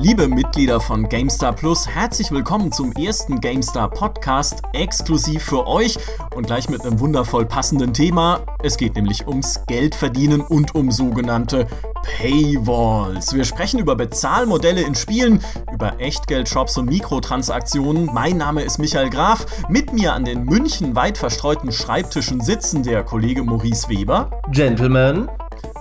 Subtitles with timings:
[0.00, 5.98] Liebe Mitglieder von GameStar Plus, herzlich willkommen zum ersten GameStar Podcast, exklusiv für euch
[6.36, 8.42] und gleich mit einem wundervoll passenden Thema.
[8.62, 11.66] Es geht nämlich ums Geldverdienen und um sogenannte
[12.04, 13.34] Paywalls.
[13.34, 15.42] Wir sprechen über Bezahlmodelle in Spielen,
[15.72, 18.06] über Echtgeldshops und Mikrotransaktionen.
[18.12, 19.46] Mein Name ist Michael Graf.
[19.68, 24.30] Mit mir an den München weit verstreuten Schreibtischen sitzen der Kollege Maurice Weber.
[24.52, 25.28] Gentleman.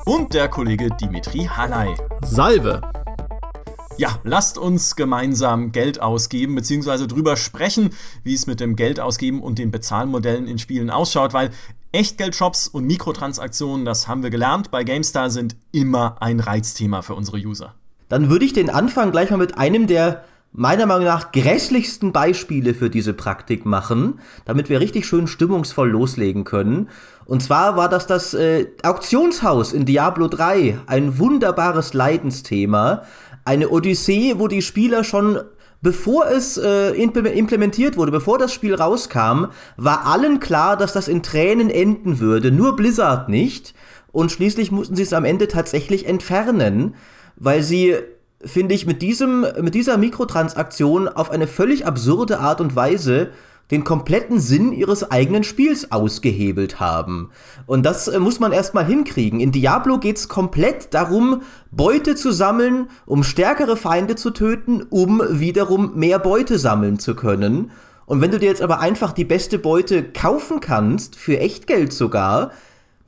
[0.06, 1.94] Und der Kollege Dimitri Halley.
[2.24, 2.82] Salve.
[3.98, 7.90] Ja, lasst uns gemeinsam Geld ausgeben, beziehungsweise drüber sprechen,
[8.24, 11.50] wie es mit dem Geldausgeben und den Bezahlmodellen in Spielen ausschaut, weil
[11.92, 17.38] Echtgeldshops und Mikrotransaktionen, das haben wir gelernt, bei GameStar sind immer ein Reizthema für unsere
[17.38, 17.74] User.
[18.08, 22.74] Dann würde ich den Anfang gleich mal mit einem der meiner Meinung nach grässlichsten Beispiele
[22.74, 26.90] für diese Praktik machen, damit wir richtig schön stimmungsvoll loslegen können.
[27.26, 33.04] Und zwar war das das äh, Auktionshaus in Diablo 3, ein wunderbares Leidensthema,
[33.48, 35.40] eine Odyssee, wo die Spieler schon
[35.82, 39.46] bevor es äh, implementiert wurde, bevor das Spiel rauskam,
[39.78, 43.74] war allen klar, dass das in Tränen enden würde, nur Blizzard nicht.
[44.12, 46.96] Und schließlich mussten sie es am Ende tatsächlich entfernen,
[47.36, 47.96] weil sie,
[48.44, 53.30] finde ich, mit, diesem, mit dieser Mikrotransaktion auf eine völlig absurde Art und Weise
[53.72, 57.32] den kompletten Sinn ihres eigenen Spiels ausgehebelt haben.
[57.66, 59.40] Und das äh, muss man erstmal hinkriegen.
[59.40, 65.96] In Diablo geht's komplett darum, Beute zu sammeln, um stärkere Feinde zu töten, um wiederum
[65.96, 67.72] mehr Beute sammeln zu können.
[68.06, 72.52] Und wenn du dir jetzt aber einfach die beste Beute kaufen kannst, für Echtgeld sogar,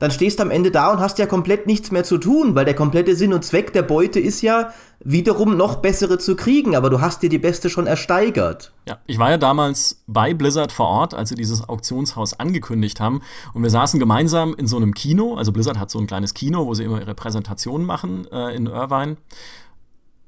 [0.00, 2.64] dann stehst du am Ende da und hast ja komplett nichts mehr zu tun, weil
[2.64, 6.90] der komplette Sinn und Zweck der Beute ist ja, wiederum noch bessere zu kriegen, aber
[6.90, 8.72] du hast dir die beste schon ersteigert.
[8.88, 13.20] Ja, ich war ja damals bei Blizzard vor Ort, als sie dieses Auktionshaus angekündigt haben
[13.54, 16.66] und wir saßen gemeinsam in so einem Kino, also Blizzard hat so ein kleines Kino,
[16.66, 19.16] wo sie immer ihre Präsentationen machen äh, in Irvine.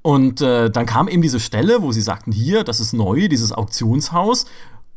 [0.02, 3.52] Und äh, dann kam eben diese Stelle, wo sie sagten, hier, das ist neu, dieses
[3.52, 4.46] Auktionshaus.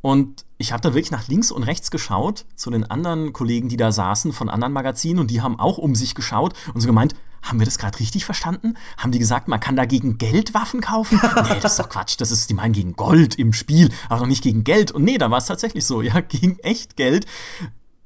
[0.01, 3.77] Und ich habe da wirklich nach links und rechts geschaut zu den anderen Kollegen, die
[3.77, 7.13] da saßen von anderen Magazinen und die haben auch um sich geschaut und so gemeint,
[7.41, 8.75] haben wir das gerade richtig verstanden?
[8.97, 11.19] Haben die gesagt, man kann da gegen Geld Waffen kaufen?
[11.49, 12.15] nee, das ist doch Quatsch.
[12.19, 14.91] Das ist, die meinen gegen Gold im Spiel, aber noch nicht gegen Geld.
[14.91, 17.27] Und nee, da war es tatsächlich so, ja, gegen echt Geld.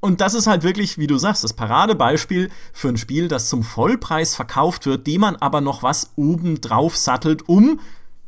[0.02, 3.64] Und das ist halt wirklich, wie du sagst, das Paradebeispiel für ein Spiel, das zum
[3.64, 7.80] Vollpreis verkauft wird, dem man aber noch was oben drauf sattelt, um,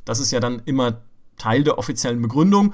[0.06, 1.02] das ist ja dann immer
[1.38, 2.74] Teil der offiziellen Begründung,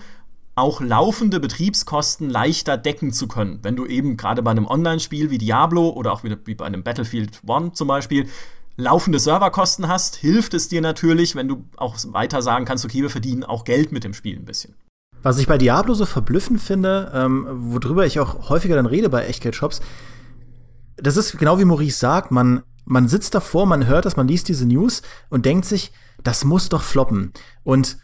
[0.58, 3.60] auch laufende Betriebskosten leichter decken zu können.
[3.62, 7.42] Wenn du eben gerade bei einem Online-Spiel wie Diablo oder auch wie bei einem Battlefield
[7.46, 8.28] One zum Beispiel
[8.76, 13.10] laufende Serverkosten hast, hilft es dir natürlich, wenn du auch weiter sagen kannst, okay, wir
[13.12, 14.74] verdienen auch Geld mit dem Spiel ein bisschen.
[15.22, 19.26] Was ich bei Diablo so verblüffend finde, ähm, worüber ich auch häufiger dann rede bei
[19.26, 19.82] Echtgeld-Shops,
[20.96, 24.48] das ist genau wie Maurice sagt, man, man sitzt davor, man hört das, man liest
[24.48, 25.92] diese News und denkt sich,
[26.24, 27.32] das muss doch floppen.
[27.64, 27.98] Und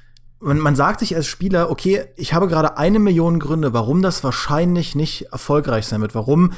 [0.44, 4.24] man, man sagt sich als Spieler, okay, ich habe gerade eine Million Gründe, warum das
[4.24, 6.52] wahrscheinlich nicht erfolgreich sein wird, warum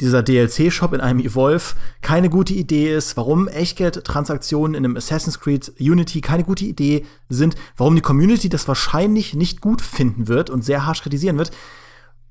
[0.00, 5.72] dieser DLC-Shop in einem Evolve keine gute Idee ist, warum Echtgeld-Transaktionen in einem Assassin's Creed
[5.78, 10.64] Unity keine gute Idee sind, warum die Community das wahrscheinlich nicht gut finden wird und
[10.64, 11.50] sehr harsch kritisieren wird.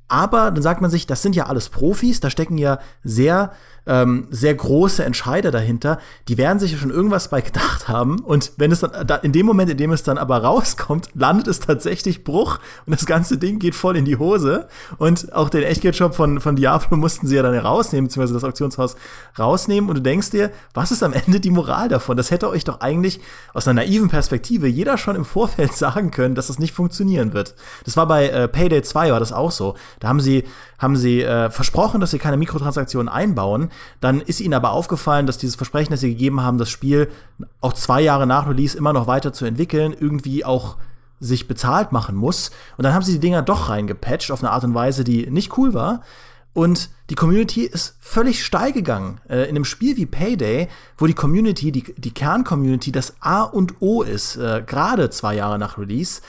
[0.07, 3.53] Aber dann sagt man sich, das sind ja alles Profis, da stecken ja sehr
[3.87, 8.19] ähm, sehr große Entscheider dahinter, die werden sich ja schon irgendwas bei gedacht haben.
[8.19, 11.47] Und wenn es dann, da, in dem Moment, in dem es dann aber rauskommt, landet
[11.47, 14.67] es tatsächlich Bruch und das ganze Ding geht voll in die Hose.
[14.97, 18.95] Und auch den Echtgeldshop von, von Diablo mussten sie ja dann rausnehmen, beziehungsweise das Auktionshaus
[19.39, 19.89] rausnehmen.
[19.89, 22.17] Und du denkst dir, was ist am Ende die Moral davon?
[22.17, 23.19] Das hätte euch doch eigentlich
[23.53, 27.55] aus einer naiven Perspektive jeder schon im Vorfeld sagen können, dass das nicht funktionieren wird.
[27.85, 29.75] Das war bei äh, Payday 2 war das auch so.
[29.99, 30.43] Da haben sie,
[30.77, 33.70] haben sie äh, versprochen, dass sie keine Mikrotransaktionen einbauen.
[33.99, 37.09] Dann ist ihnen aber aufgefallen, dass dieses Versprechen, das sie gegeben haben, das Spiel
[37.59, 40.77] auch zwei Jahre nach Release immer noch weiter zu entwickeln, irgendwie auch
[41.19, 42.51] sich bezahlt machen muss.
[42.77, 45.57] Und dann haben sie die Dinger doch reingepatcht auf eine Art und Weise, die nicht
[45.57, 46.01] cool war.
[46.53, 49.21] Und die Community ist völlig steil gegangen.
[49.29, 50.67] Äh, in einem Spiel wie Payday,
[50.97, 55.57] wo die Community, die, die Kern-Community, das A und O ist, äh, gerade zwei Jahre
[55.57, 56.21] nach Release.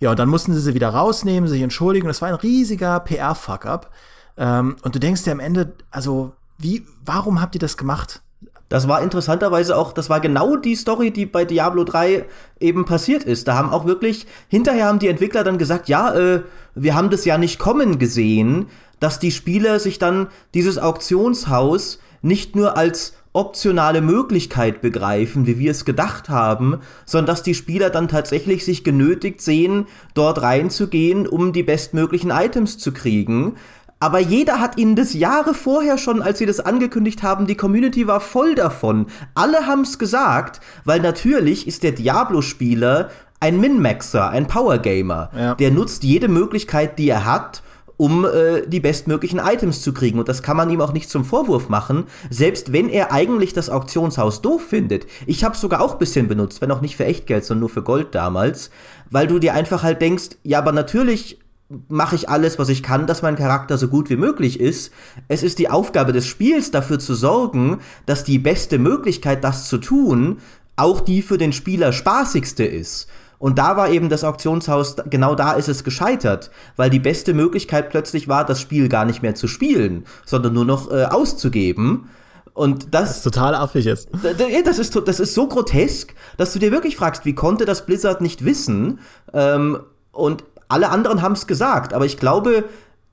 [0.00, 2.08] Ja, und dann mussten sie sie wieder rausnehmen, sich entschuldigen.
[2.08, 3.90] Das war ein riesiger PR-Fuck-up.
[4.36, 8.22] Ähm, und du denkst dir am Ende, also wie, warum habt ihr das gemacht?
[8.68, 12.24] Das war interessanterweise auch, das war genau die Story, die bei Diablo 3
[12.60, 13.48] eben passiert ist.
[13.48, 16.42] Da haben auch wirklich, hinterher haben die Entwickler dann gesagt, ja, äh,
[16.76, 18.68] wir haben das ja nicht kommen gesehen,
[19.00, 25.70] dass die Spieler sich dann dieses Auktionshaus nicht nur als optionale Möglichkeit begreifen, wie wir
[25.70, 31.52] es gedacht haben, sondern dass die Spieler dann tatsächlich sich genötigt sehen, dort reinzugehen, um
[31.52, 33.56] die bestmöglichen Items zu kriegen
[34.00, 38.06] aber jeder hat ihnen das Jahre vorher schon, als sie das angekündigt haben, die Community
[38.06, 39.06] war voll davon.
[39.34, 43.10] Alle haben's gesagt, weil natürlich ist der Diablo-Spieler
[43.40, 45.30] ein Min-Maxer, ein Power-Gamer.
[45.36, 45.54] Ja.
[45.54, 47.62] Der nutzt jede Möglichkeit, die er hat,
[47.98, 50.18] um äh, die bestmöglichen Items zu kriegen.
[50.18, 53.68] Und das kann man ihm auch nicht zum Vorwurf machen, selbst wenn er eigentlich das
[53.68, 55.06] Auktionshaus doof findet.
[55.26, 58.14] Ich habe sogar auch bisschen benutzt, wenn auch nicht für Echtgeld, sondern nur für Gold
[58.14, 58.70] damals,
[59.10, 61.38] weil du dir einfach halt denkst, ja, aber natürlich
[61.88, 64.92] mache ich alles, was ich kann, dass mein Charakter so gut wie möglich ist.
[65.28, 69.78] Es ist die Aufgabe des Spiels, dafür zu sorgen, dass die beste Möglichkeit, das zu
[69.78, 70.38] tun,
[70.76, 73.08] auch die für den Spieler spaßigste ist.
[73.38, 77.88] Und da war eben das Auktionshaus, genau da ist es gescheitert, weil die beste Möglichkeit
[77.88, 82.10] plötzlich war, das Spiel gar nicht mehr zu spielen, sondern nur noch äh, auszugeben.
[82.52, 84.08] Und das, das ist total affig jetzt.
[84.64, 88.20] Das ist, das ist so grotesk, dass du dir wirklich fragst, wie konnte das Blizzard
[88.20, 88.98] nicht wissen?
[89.32, 89.78] Ähm,
[90.12, 92.64] und alle anderen haben es gesagt, aber ich glaube,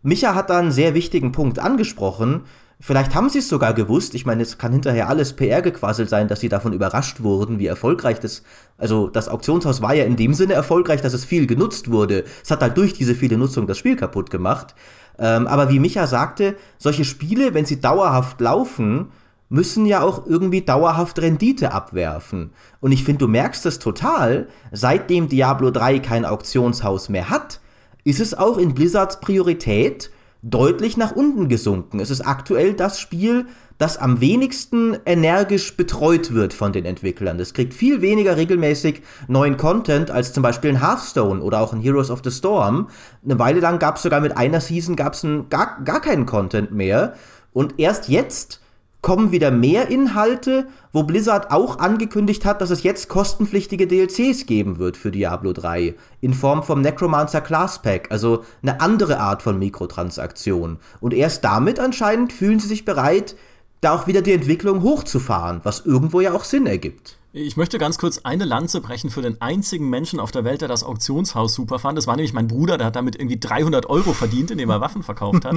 [0.04, 2.42] Micha hat da einen sehr wichtigen Punkt angesprochen.
[2.80, 4.14] Vielleicht haben sie es sogar gewusst.
[4.14, 8.20] Ich meine, es kann hinterher alles PR-Gequassel sein, dass sie davon überrascht wurden, wie erfolgreich
[8.20, 8.44] das.
[8.78, 12.24] Also, das Auktionshaus war ja in dem Sinne erfolgreich, dass es viel genutzt wurde.
[12.44, 14.76] Es hat halt durch diese viele Nutzung das Spiel kaputt gemacht.
[15.18, 19.12] Ähm, aber wie Micha sagte, solche Spiele, wenn sie dauerhaft laufen,
[19.50, 22.52] müssen ja auch irgendwie dauerhaft Rendite abwerfen.
[22.80, 27.62] Und ich finde, du merkst es total, seitdem Diablo 3 kein Auktionshaus mehr hat,
[28.04, 30.12] ist es auch in Blizzards Priorität
[30.42, 32.00] deutlich nach unten gesunken.
[32.00, 33.46] Es ist aktuell das Spiel,
[33.78, 37.40] das am wenigsten energisch betreut wird von den Entwicklern.
[37.40, 41.82] Es kriegt viel weniger regelmäßig neuen Content als zum Beispiel ein Hearthstone oder auch ein
[41.82, 42.88] Heroes of the Storm.
[43.24, 47.14] Eine Weile lang gab es sogar mit einer Season gab's gar, gar keinen Content mehr.
[47.54, 48.62] Und erst jetzt
[49.08, 54.80] kommen wieder mehr Inhalte, wo Blizzard auch angekündigt hat, dass es jetzt kostenpflichtige DLCs geben
[54.80, 59.58] wird für Diablo 3 in Form vom Necromancer Class Pack, also eine andere Art von
[59.60, 60.80] Mikrotransaktion.
[61.00, 63.38] Und erst damit anscheinend fühlen sie sich bereit,
[63.80, 67.17] da auch wieder die Entwicklung hochzufahren, was irgendwo ja auch Sinn ergibt.
[67.40, 70.68] Ich möchte ganz kurz eine Lanze brechen für den einzigen Menschen auf der Welt, der
[70.68, 71.96] das Auktionshaus super fand.
[71.96, 75.04] Das war nämlich mein Bruder, der hat damit irgendwie 300 Euro verdient, indem er Waffen
[75.04, 75.56] verkauft hat.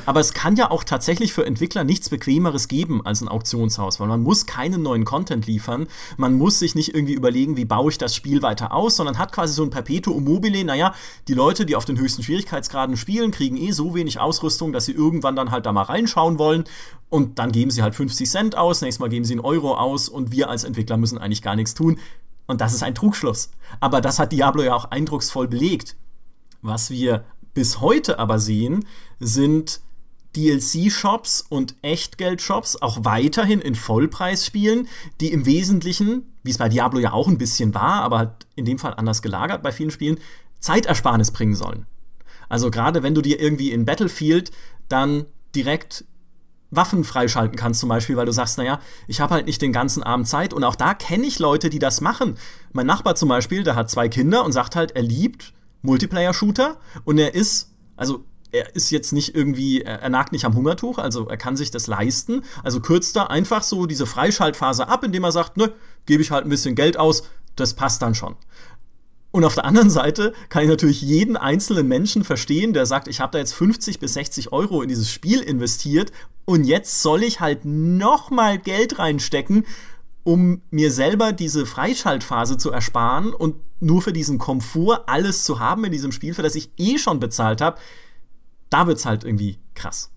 [0.06, 4.08] Aber es kann ja auch tatsächlich für Entwickler nichts Bequemeres geben als ein Auktionshaus, weil
[4.08, 5.86] man muss keinen neuen Content liefern.
[6.16, 9.30] Man muss sich nicht irgendwie überlegen, wie baue ich das Spiel weiter aus, sondern hat
[9.30, 10.64] quasi so ein Perpetuum mobile.
[10.64, 10.96] Naja,
[11.28, 14.92] die Leute, die auf den höchsten Schwierigkeitsgraden spielen, kriegen eh so wenig Ausrüstung, dass sie
[14.92, 16.64] irgendwann dann halt da mal reinschauen wollen.
[17.08, 20.08] Und dann geben sie halt 50 Cent aus, nächstes Mal geben sie einen Euro aus
[20.08, 21.98] und wir als Entwickler müssen eigentlich gar nichts tun.
[22.46, 23.50] Und das ist ein Trugschluss.
[23.80, 25.96] Aber das hat Diablo ja auch eindrucksvoll belegt.
[26.62, 27.24] Was wir
[27.54, 28.86] bis heute aber sehen,
[29.20, 29.80] sind
[30.36, 34.88] DLC-Shops und Echtgeld-Shops auch weiterhin in Vollpreisspielen,
[35.20, 38.64] die im Wesentlichen, wie es bei Diablo ja auch ein bisschen war, aber halt in
[38.64, 40.18] dem Fall anders gelagert bei vielen Spielen,
[40.58, 41.86] Zeitersparnis bringen sollen.
[42.48, 44.50] Also gerade wenn du dir irgendwie in Battlefield
[44.88, 46.04] dann direkt
[46.76, 50.02] Waffen freischalten kannst, zum Beispiel, weil du sagst, naja, ich habe halt nicht den ganzen
[50.02, 50.52] Abend Zeit.
[50.52, 52.36] Und auch da kenne ich Leute, die das machen.
[52.72, 57.18] Mein Nachbar zum Beispiel, der hat zwei Kinder und sagt halt, er liebt Multiplayer-Shooter und
[57.18, 61.36] er ist, also er ist jetzt nicht irgendwie, er nagt nicht am Hungertuch, also er
[61.36, 62.42] kann sich das leisten.
[62.62, 65.72] Also kürzt da einfach so diese Freischaltphase ab, indem er sagt, ne,
[66.06, 67.24] gebe ich halt ein bisschen Geld aus,
[67.56, 68.36] das passt dann schon.
[69.34, 73.18] Und auf der anderen Seite kann ich natürlich jeden einzelnen Menschen verstehen, der sagt, ich
[73.18, 76.12] habe da jetzt 50 bis 60 Euro in dieses Spiel investiert
[76.44, 79.66] und jetzt soll ich halt noch mal Geld reinstecken,
[80.22, 85.84] um mir selber diese Freischaltphase zu ersparen und nur für diesen Komfort alles zu haben
[85.84, 87.80] in diesem Spiel, für das ich eh schon bezahlt habe.
[88.70, 90.12] Da wird's halt irgendwie krass.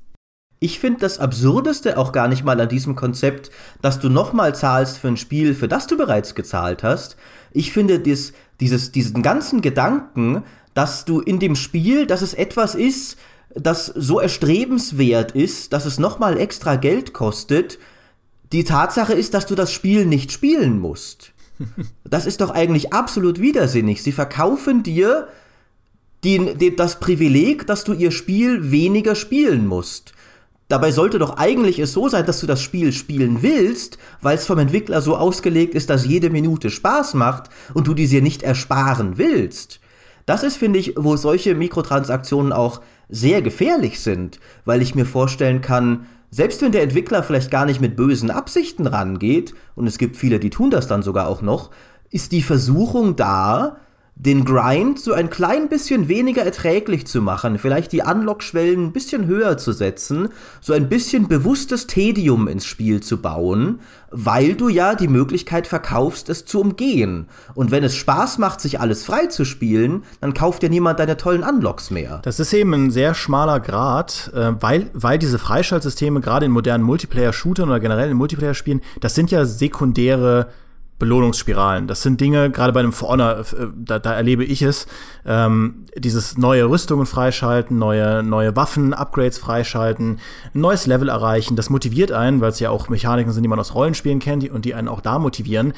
[0.59, 3.51] Ich finde das Absurdeste auch gar nicht mal an diesem Konzept,
[3.81, 7.15] dass du nochmal zahlst für ein Spiel, für das du bereits gezahlt hast.
[7.51, 12.75] Ich finde dies, dieses, diesen ganzen Gedanken, dass du in dem Spiel, dass es etwas
[12.75, 13.17] ist,
[13.55, 17.79] das so erstrebenswert ist, dass es nochmal extra Geld kostet,
[18.51, 21.33] die Tatsache ist, dass du das Spiel nicht spielen musst.
[22.03, 24.01] Das ist doch eigentlich absolut widersinnig.
[24.03, 25.27] Sie verkaufen dir
[26.23, 30.13] die, die, das Privileg, dass du ihr Spiel weniger spielen musst.
[30.67, 34.45] Dabei sollte doch eigentlich es so sein, dass du das Spiel spielen willst, weil es
[34.45, 38.43] vom Entwickler so ausgelegt ist, dass jede Minute Spaß macht und du die dir nicht
[38.43, 39.79] ersparen willst.
[40.25, 45.61] Das ist, finde ich, wo solche Mikrotransaktionen auch sehr gefährlich sind, weil ich mir vorstellen
[45.61, 50.17] kann, selbst wenn der Entwickler vielleicht gar nicht mit bösen Absichten rangeht, und es gibt
[50.17, 51.71] viele, die tun das dann sogar auch noch,
[52.09, 53.77] ist die Versuchung da,
[54.19, 59.27] den Grind so ein klein bisschen weniger erträglich zu machen, vielleicht die Unlock-Schwellen ein bisschen
[59.27, 64.95] höher zu setzen, so ein bisschen bewusstes Tedium ins Spiel zu bauen, weil du ja
[64.95, 67.27] die Möglichkeit verkaufst, es zu umgehen.
[67.53, 71.17] Und wenn es Spaß macht, sich alles frei zu spielen, dann kauft ja niemand deine
[71.17, 72.19] tollen Unlocks mehr.
[72.23, 76.83] Das ist eben ein sehr schmaler Grad, äh, weil, weil diese Freischaltsysteme gerade in modernen
[76.85, 80.47] Multiplayer-Shootern oder generell in Multiplayer-Spielen, das sind ja sekundäre
[80.99, 81.87] Belohnungsspiralen.
[81.87, 84.87] Das sind Dinge, gerade bei einem For Honor, äh, da, da erlebe ich es,
[85.25, 90.19] ähm, dieses neue Rüstungen freischalten, neue, neue Waffen, Upgrades freischalten,
[90.53, 91.55] ein neues Level erreichen.
[91.55, 94.65] Das motiviert einen, weil es ja auch Mechaniken sind, die man aus Rollenspielen kennt und
[94.65, 95.73] die einen auch da motivieren.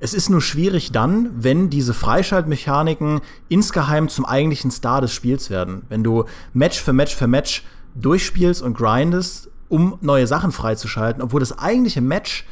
[0.00, 5.82] Es ist nur schwierig dann, wenn diese Freischaltmechaniken insgeheim zum eigentlichen Star des Spiels werden.
[5.88, 7.64] Wenn du Match für Match für Match
[7.94, 12.44] durchspielst und grindest, um neue Sachen freizuschalten, obwohl das eigentliche Match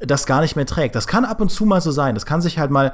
[0.00, 0.94] das gar nicht mehr trägt.
[0.94, 2.14] Das kann ab und zu mal so sein.
[2.14, 2.92] Das kann sich halt mal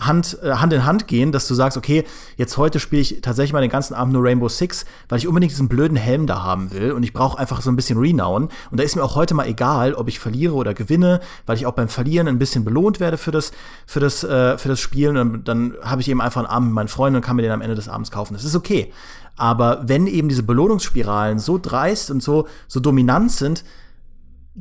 [0.00, 2.04] Hand, äh, Hand in Hand gehen, dass du sagst, okay,
[2.36, 5.50] jetzt heute spiele ich tatsächlich mal den ganzen Abend nur Rainbow Six, weil ich unbedingt
[5.50, 8.48] diesen blöden Helm da haben will und ich brauche einfach so ein bisschen Renown.
[8.70, 11.66] Und da ist mir auch heute mal egal, ob ich verliere oder gewinne, weil ich
[11.66, 13.50] auch beim Verlieren ein bisschen belohnt werde für das,
[13.86, 15.16] für das, äh, für das Spielen.
[15.16, 17.52] Und dann habe ich eben einfach einen Abend mit meinen Freunden und kann mir den
[17.52, 18.34] am Ende des Abends kaufen.
[18.34, 18.92] Das ist okay.
[19.36, 23.64] Aber wenn eben diese Belohnungsspiralen so dreist und so, so dominant sind,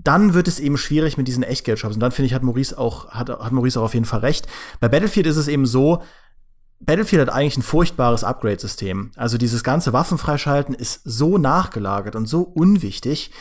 [0.03, 1.95] dann wird es eben schwierig mit diesen Echtgeldshops.
[1.95, 4.47] Und dann finde ich, hat Maurice auch, hat, hat Maurice auch auf jeden Fall recht.
[4.79, 6.03] Bei Battlefield ist es eben so,
[6.79, 9.11] Battlefield hat eigentlich ein furchtbares Upgrade-System.
[9.15, 13.31] Also dieses ganze Waffenfreischalten ist so nachgelagert und so unwichtig.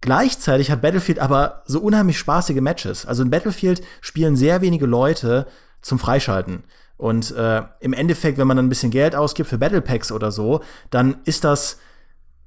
[0.00, 3.04] Gleichzeitig hat Battlefield aber so unheimlich spaßige Matches.
[3.04, 5.46] Also in Battlefield spielen sehr wenige Leute
[5.82, 6.62] zum Freischalten.
[6.96, 10.30] Und äh, im Endeffekt, wenn man dann ein bisschen Geld ausgibt für Battle Packs oder
[10.30, 11.78] so, dann ist das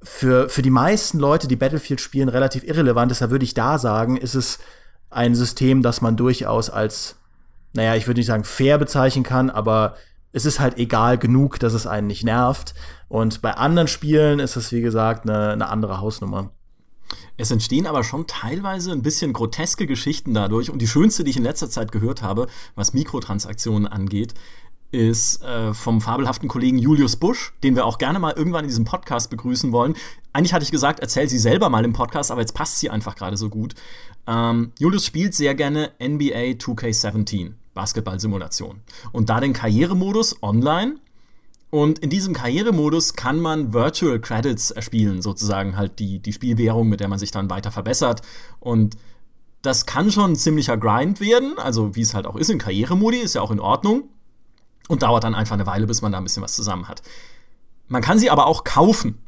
[0.03, 3.12] für, für die meisten Leute, die Battlefield spielen, relativ irrelevant.
[3.12, 4.60] Deshalb würde ich da sagen, ist es
[5.10, 7.17] ein System, das man durchaus als,
[7.74, 9.95] naja, ich würde nicht sagen fair bezeichnen kann, aber
[10.31, 12.74] es ist halt egal genug, dass es einen nicht nervt.
[13.07, 16.51] Und bei anderen Spielen ist es, wie gesagt, eine, eine andere Hausnummer.
[17.38, 20.69] Es entstehen aber schon teilweise ein bisschen groteske Geschichten dadurch.
[20.69, 24.33] Und die schönste, die ich in letzter Zeit gehört habe, was Mikrotransaktionen angeht,
[24.93, 28.85] ist äh, vom fabelhaften Kollegen Julius Busch, den wir auch gerne mal irgendwann in diesem
[28.85, 29.95] Podcast begrüßen wollen.
[30.33, 33.15] Eigentlich hatte ich gesagt, erzähl sie selber mal im Podcast, aber jetzt passt sie einfach
[33.15, 33.73] gerade so gut.
[34.27, 38.81] Ähm, Julius spielt sehr gerne NBA 2K17, Basketball-Simulation.
[39.12, 40.97] Und da den Karrieremodus online.
[41.71, 47.00] Und in diesem Karrieremodus kann man Virtual Credits erspielen, sozusagen halt die, die Spielwährung, mit
[47.00, 48.21] der man sich dann weiter verbessert.
[48.59, 48.95] Und
[49.63, 53.17] das kann schon ein ziemlicher Grind werden, also wie es halt auch ist in Karrieremodi,
[53.17, 54.09] ist ja auch in Ordnung
[54.87, 57.01] und dauert dann einfach eine Weile, bis man da ein bisschen was zusammen hat.
[57.87, 59.19] Man kann sie aber auch kaufen.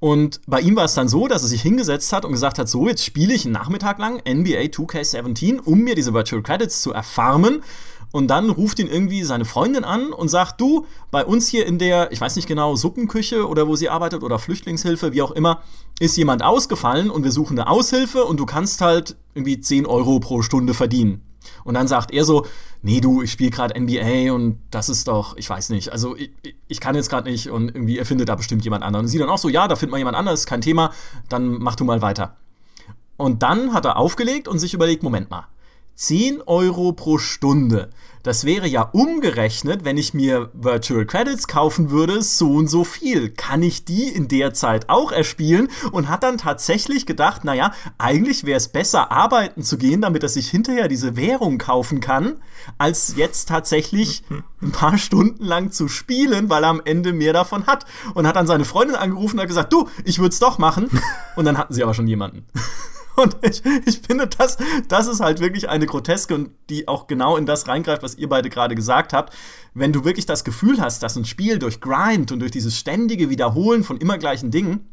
[0.00, 2.68] Und bei ihm war es dann so, dass er sich hingesetzt hat und gesagt hat,
[2.68, 6.92] so, jetzt spiele ich einen Nachmittag lang NBA 2K17, um mir diese Virtual Credits zu
[6.92, 7.62] erfarmen.
[8.10, 11.78] Und dann ruft ihn irgendwie seine Freundin an und sagt, du, bei uns hier in
[11.78, 15.62] der, ich weiß nicht genau, Suppenküche oder wo sie arbeitet oder Flüchtlingshilfe, wie auch immer,
[16.00, 20.20] ist jemand ausgefallen und wir suchen eine Aushilfe und du kannst halt irgendwie 10 Euro
[20.20, 21.27] pro Stunde verdienen.
[21.64, 22.46] Und dann sagt er so,
[22.82, 26.30] nee du, ich spiele gerade NBA und das ist doch, ich weiß nicht, also ich,
[26.68, 29.04] ich kann jetzt gerade nicht und irgendwie er findet da bestimmt jemand anderen.
[29.04, 30.92] Und sie dann auch so, ja, da findet man jemand anderes, kein Thema,
[31.28, 32.36] dann mach du mal weiter.
[33.16, 35.46] Und dann hat er aufgelegt und sich überlegt, Moment mal,
[35.98, 37.90] 10 Euro pro Stunde.
[38.22, 43.30] Das wäre ja umgerechnet, wenn ich mir Virtual Credits kaufen würde, so und so viel.
[43.30, 45.68] Kann ich die in der Zeit auch erspielen?
[45.90, 50.28] Und hat dann tatsächlich gedacht, naja, eigentlich wäre es besser, arbeiten zu gehen, damit er
[50.28, 52.36] sich hinterher diese Währung kaufen kann,
[52.78, 54.22] als jetzt tatsächlich
[54.62, 57.86] ein paar Stunden lang zu spielen, weil er am Ende mehr davon hat.
[58.14, 60.88] Und hat dann seine Freundin angerufen und hat gesagt, du, ich würde es doch machen.
[61.34, 62.46] Und dann hatten sie aber schon jemanden.
[63.18, 67.36] Und ich, ich finde, das, das ist halt wirklich eine Groteske und die auch genau
[67.36, 69.34] in das reingreift, was ihr beide gerade gesagt habt.
[69.74, 73.28] Wenn du wirklich das Gefühl hast, dass ein Spiel durch Grind und durch dieses ständige
[73.28, 74.88] Wiederholen von immer gleichen Dingen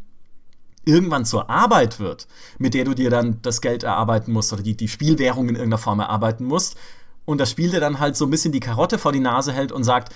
[0.86, 2.28] irgendwann zur Arbeit wird,
[2.58, 5.82] mit der du dir dann das Geld erarbeiten musst oder die, die Spielwährung in irgendeiner
[5.82, 6.78] Form erarbeiten musst,
[7.26, 9.72] und das Spiel dir dann halt so ein bisschen die Karotte vor die Nase hält
[9.72, 10.14] und sagt,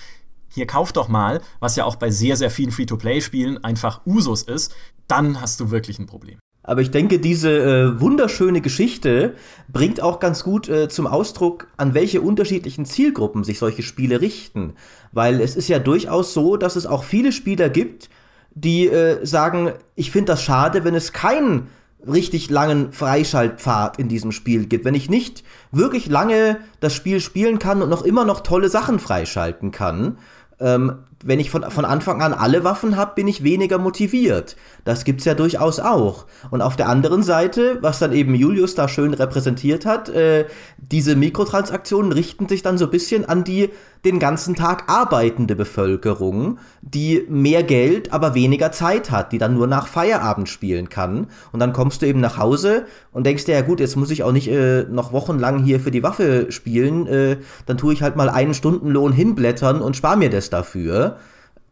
[0.52, 4.74] hier kauf doch mal, was ja auch bei sehr, sehr vielen Free-to-Play-Spielen einfach Usus ist,
[5.08, 6.38] dann hast du wirklich ein Problem.
[6.62, 9.34] Aber ich denke, diese äh, wunderschöne Geschichte
[9.68, 14.74] bringt auch ganz gut äh, zum Ausdruck, an welche unterschiedlichen Zielgruppen sich solche Spiele richten.
[15.12, 18.10] Weil es ist ja durchaus so, dass es auch viele Spieler gibt,
[18.54, 21.68] die äh, sagen, ich finde das schade, wenn es keinen
[22.06, 24.84] richtig langen Freischaltpfad in diesem Spiel gibt.
[24.84, 28.98] Wenn ich nicht wirklich lange das Spiel spielen kann und noch immer noch tolle Sachen
[28.98, 30.18] freischalten kann,
[30.60, 34.56] ähm, wenn ich von, von Anfang an alle Waffen habe, bin ich weniger motiviert.
[34.84, 36.26] Das gibt's ja durchaus auch.
[36.50, 40.46] Und auf der anderen Seite, was dann eben Julius da schön repräsentiert hat, äh,
[40.78, 43.70] diese Mikrotransaktionen richten sich dann so ein bisschen an die
[44.04, 49.66] den ganzen Tag arbeitende Bevölkerung, die mehr Geld, aber weniger Zeit hat, die dann nur
[49.66, 51.26] nach Feierabend spielen kann.
[51.52, 54.22] Und dann kommst du eben nach Hause und denkst dir, ja gut, jetzt muss ich
[54.22, 58.16] auch nicht äh, noch wochenlang hier für die Waffe spielen, äh, dann tue ich halt
[58.16, 61.18] mal einen Stundenlohn hinblättern und spare mir das dafür.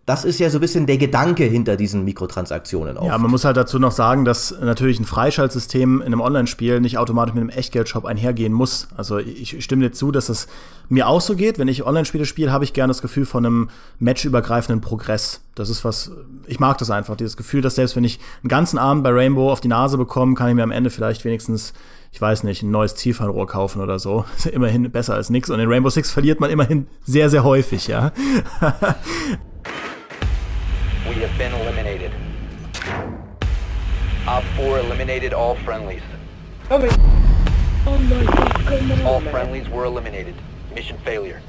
[0.08, 3.08] Das ist ja so ein bisschen der Gedanke hinter diesen Mikrotransaktionen auch.
[3.08, 6.96] Ja, man muss halt dazu noch sagen, dass natürlich ein Freischaltsystem in einem Online-Spiel nicht
[6.96, 8.88] automatisch mit einem Echtgeldshop einhergehen muss.
[8.96, 10.48] Also ich stimme dir zu, dass es
[10.88, 11.58] mir auch so geht.
[11.58, 15.42] Wenn ich Online-Spiele spiele, habe ich gerne das Gefühl von einem matchübergreifenden Progress.
[15.54, 16.10] Das ist was,
[16.46, 19.52] ich mag das einfach, dieses Gefühl, dass selbst wenn ich einen ganzen Abend bei Rainbow
[19.52, 21.74] auf die Nase bekomme, kann ich mir am Ende vielleicht wenigstens
[22.10, 24.24] ich weiß nicht, ein neues Zielfernrohr kaufen oder so.
[24.36, 25.50] Ist immerhin besser als nichts.
[25.50, 28.12] Und in Rainbow Six verliert man immerhin sehr, sehr häufig, ja.
[31.08, 32.12] We have been eliminated.
[34.26, 36.02] Op 4 eliminated all friendlies.
[36.70, 36.90] Okay.
[39.06, 40.34] All friendlies were eliminated.
[40.74, 41.40] Mission failure.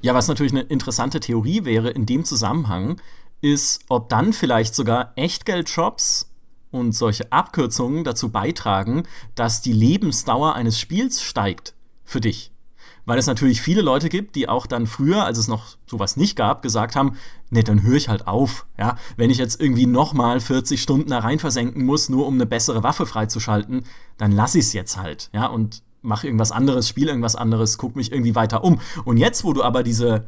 [0.00, 2.98] Ja, was natürlich eine interessante Theorie wäre in dem Zusammenhang,
[3.42, 6.30] ist, ob dann vielleicht sogar Echtgeldshops
[6.70, 9.02] und solche Abkürzungen dazu beitragen,
[9.34, 12.53] dass die Lebensdauer eines Spiels steigt für dich
[13.06, 16.36] weil es natürlich viele Leute gibt, die auch dann früher, als es noch sowas nicht
[16.36, 17.16] gab, gesagt haben,
[17.50, 18.66] nee, dann höre ich halt auf.
[18.78, 22.46] Ja, wenn ich jetzt irgendwie nochmal 40 Stunden da rein versenken muss, nur um eine
[22.46, 23.84] bessere Waffe freizuschalten,
[24.18, 25.30] dann lass ich es jetzt halt.
[25.32, 28.80] Ja, und mach irgendwas anderes, spiele irgendwas anderes, guck mich irgendwie weiter um.
[29.04, 30.26] Und jetzt, wo du aber diese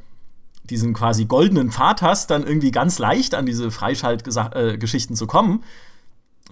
[0.71, 5.63] diesen quasi goldenen Pfad hast, dann irgendwie ganz leicht an diese Freischaltgeschichten äh, zu kommen,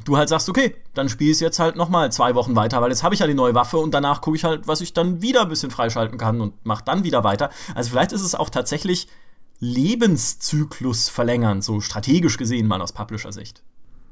[0.05, 3.03] du halt sagst, okay, dann spiele ich jetzt halt nochmal zwei Wochen weiter, weil jetzt
[3.03, 5.43] habe ich ja die neue Waffe und danach gucke ich halt, was ich dann wieder
[5.43, 7.51] ein bisschen freischalten kann und mache dann wieder weiter.
[7.75, 9.09] Also vielleicht ist es auch tatsächlich
[9.61, 13.63] Lebenszyklus verlängern, so strategisch gesehen mal aus Publisher-Sicht.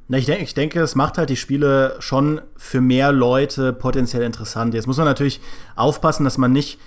[0.09, 4.75] Ich, denke, ich denke, es macht halt die Spiele schon für mehr Leute potenziell interessant.
[4.75, 5.41] Jetzt muss man natürlich
[5.75, 6.79] aufpassen, dass man nicht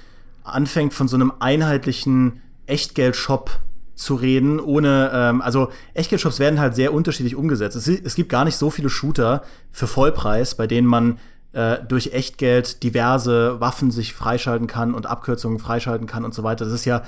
[0.43, 3.59] anfängt von so einem einheitlichen Echtgeld-Shop
[3.95, 7.75] zu reden, ohne, ähm, also Echtgeldshops werden halt sehr unterschiedlich umgesetzt.
[7.75, 11.17] Es, es, gibt gar nicht so viele Shooter für Vollpreis, bei denen man
[11.53, 16.65] äh, durch Echtgeld diverse Waffen sich freischalten kann und Abkürzungen freischalten kann und so weiter.
[16.65, 17.03] Das ist ja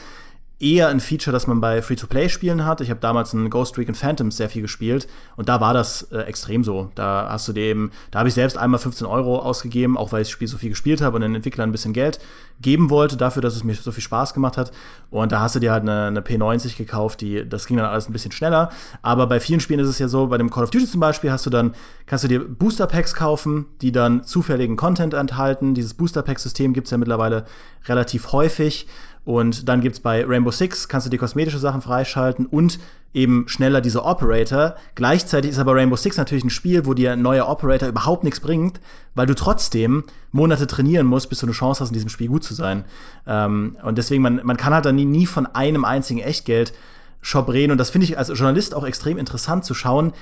[0.59, 2.81] eher ein Feature, das man bei Free-to-Play-Spielen hat.
[2.81, 6.21] Ich habe damals in Ghost Recon Phantoms sehr viel gespielt und da war das äh,
[6.21, 6.91] extrem so.
[6.95, 10.27] Da hast du dem, da habe ich selbst einmal 15 Euro ausgegeben, auch weil ich
[10.27, 12.19] das Spiel so viel gespielt habe und den Entwicklern ein bisschen Geld
[12.59, 14.71] geben wollte dafür, dass es mir so viel Spaß gemacht hat.
[15.11, 18.09] Und da hast du dir halt eine, eine P90 gekauft, die, das ging dann alles
[18.09, 18.72] ein bisschen schneller.
[19.03, 21.31] Aber bei vielen Spielen ist es ja so, bei dem Call of Duty zum Beispiel
[21.31, 21.75] hast du dann,
[22.07, 25.75] kannst du dir Booster Packs kaufen, die dann zufälligen Content enthalten.
[25.75, 27.46] Dieses Booster Pack System gibt es ja mittlerweile
[27.85, 28.87] relativ häufig.
[29.27, 32.79] Und dann gibt's bei Rainbow Six, kannst du die kosmetische Sachen freischalten und
[33.13, 34.75] eben schneller diese Operator.
[34.96, 38.40] Gleichzeitig ist aber Rainbow Six natürlich ein Spiel, wo dir ein neuer Operator überhaupt nichts
[38.40, 38.79] bringt,
[39.16, 42.46] weil du trotzdem Monate trainieren musst, bis du eine Chance hast, in diesem Spiel gut
[42.46, 42.85] zu sein.
[43.27, 47.74] Ähm, und deswegen, man, man kann halt dann nie, nie von einem einzigen Echtgeld-Shop reden.
[47.74, 50.13] Und das finde ich als Journalist auch extrem interessant zu schauen,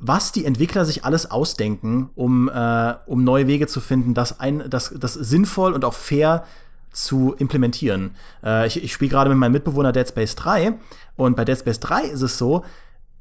[0.00, 4.64] was die Entwickler sich alles ausdenken, um, äh, um neue Wege zu finden, das, ein,
[4.70, 6.44] das, das sinnvoll und auch fair
[6.94, 8.14] zu implementieren.
[8.42, 10.74] Äh, ich ich spiele gerade mit meinem Mitbewohner Dead Space 3
[11.16, 12.64] und bei Dead Space 3 ist es so,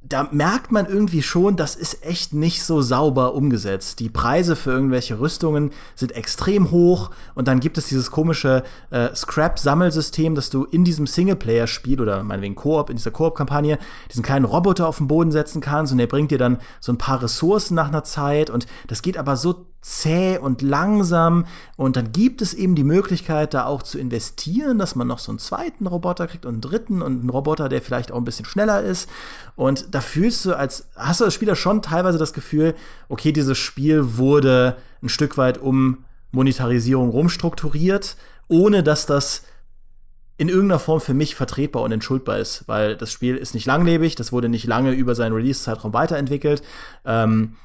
[0.05, 4.01] da merkt man irgendwie schon, das ist echt nicht so sauber umgesetzt.
[4.01, 9.15] Die Preise für irgendwelche Rüstungen sind extrem hoch und dann gibt es dieses komische äh,
[9.15, 14.87] Scrap-Sammelsystem, dass du in diesem Singleplayer-Spiel oder meinetwegen Koop, in dieser Koop-Kampagne, diesen kleinen Roboter
[14.89, 17.87] auf den Boden setzen kannst und der bringt dir dann so ein paar Ressourcen nach
[17.87, 21.45] einer Zeit und das geht aber so zäh und langsam.
[21.75, 25.31] Und dann gibt es eben die Möglichkeit, da auch zu investieren, dass man noch so
[25.31, 28.45] einen zweiten Roboter kriegt und einen dritten und einen Roboter, der vielleicht auch ein bisschen
[28.45, 29.09] schneller ist.
[29.55, 32.75] Und da fühlst du als, hast du als Spieler schon teilweise das Gefühl,
[33.09, 38.15] okay, dieses Spiel wurde ein Stück weit um Monetarisierung rumstrukturiert,
[38.47, 39.43] ohne dass das
[40.37, 44.15] in irgendeiner Form für mich vertretbar und entschuldbar ist, weil das Spiel ist nicht langlebig,
[44.15, 46.63] das wurde nicht lange über seinen Release-Zeitraum weiterentwickelt.
[47.05, 47.55] Ähm,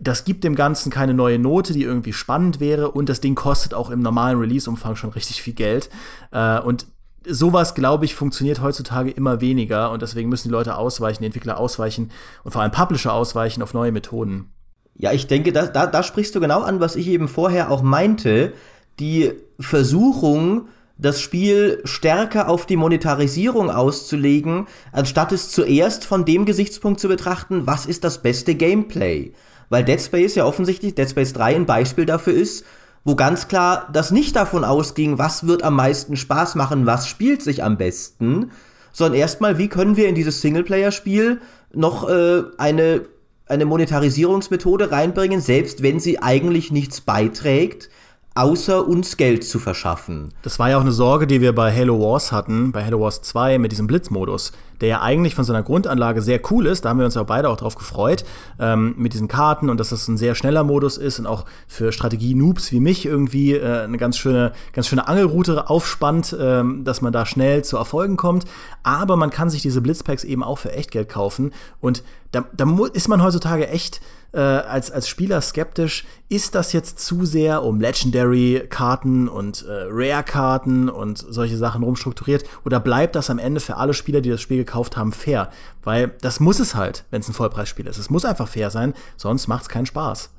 [0.00, 3.74] das gibt dem Ganzen keine neue Note, die irgendwie spannend wäre und das Ding kostet
[3.74, 5.90] auch im normalen Release-Umfang schon richtig viel Geld.
[6.30, 6.86] Äh, und
[7.26, 11.58] sowas, glaube ich, funktioniert heutzutage immer weniger und deswegen müssen die Leute ausweichen, die Entwickler
[11.58, 12.10] ausweichen
[12.44, 14.50] und vor allem Publisher ausweichen auf neue Methoden.
[14.94, 17.82] Ja, ich denke, da, da, da sprichst du genau an, was ich eben vorher auch
[17.82, 18.52] meinte.
[19.00, 27.00] Die Versuchung, das Spiel stärker auf die Monetarisierung auszulegen, anstatt es zuerst von dem Gesichtspunkt
[27.00, 29.32] zu betrachten, was ist das beste Gameplay.
[29.72, 32.66] Weil Dead Space ja offensichtlich, Dead Space 3 ein Beispiel dafür ist,
[33.04, 37.40] wo ganz klar das nicht davon ausging, was wird am meisten Spaß machen, was spielt
[37.40, 38.50] sich am besten,
[38.92, 41.40] sondern erstmal, wie können wir in dieses Singleplayer-Spiel
[41.72, 43.06] noch äh, eine,
[43.46, 47.88] eine Monetarisierungsmethode reinbringen, selbst wenn sie eigentlich nichts beiträgt,
[48.34, 50.34] außer uns Geld zu verschaffen.
[50.42, 53.22] Das war ja auch eine Sorge, die wir bei Halo Wars hatten, bei Halo Wars
[53.22, 54.52] 2 mit diesem Blitzmodus,
[54.82, 56.84] der ja eigentlich von seiner Grundanlage sehr cool ist.
[56.84, 58.24] Da haben wir uns ja beide auch drauf gefreut,
[58.58, 61.92] ähm, mit diesen Karten und dass das ein sehr schneller Modus ist und auch für
[61.92, 67.12] Strategie-Noobs wie mich irgendwie äh, eine ganz schöne, ganz schöne Angelroute aufspannt, äh, dass man
[67.12, 68.44] da schnell zu Erfolgen kommt.
[68.82, 73.08] Aber man kann sich diese Blitzpacks eben auch für Echtgeld kaufen und da, da ist
[73.08, 74.00] man heutzutage echt
[74.32, 80.88] äh, als, als Spieler skeptisch, ist das jetzt zu sehr um Legendary-Karten und äh, Rare-Karten
[80.88, 84.56] und solche Sachen rumstrukturiert oder bleibt das am Ende für alle Spieler, die das Spiel
[84.56, 85.50] gekauft haben, fair?
[85.82, 87.98] Weil das muss es halt, wenn es ein Vollpreisspiel ist.
[87.98, 90.30] Es muss einfach fair sein, sonst macht es keinen Spaß.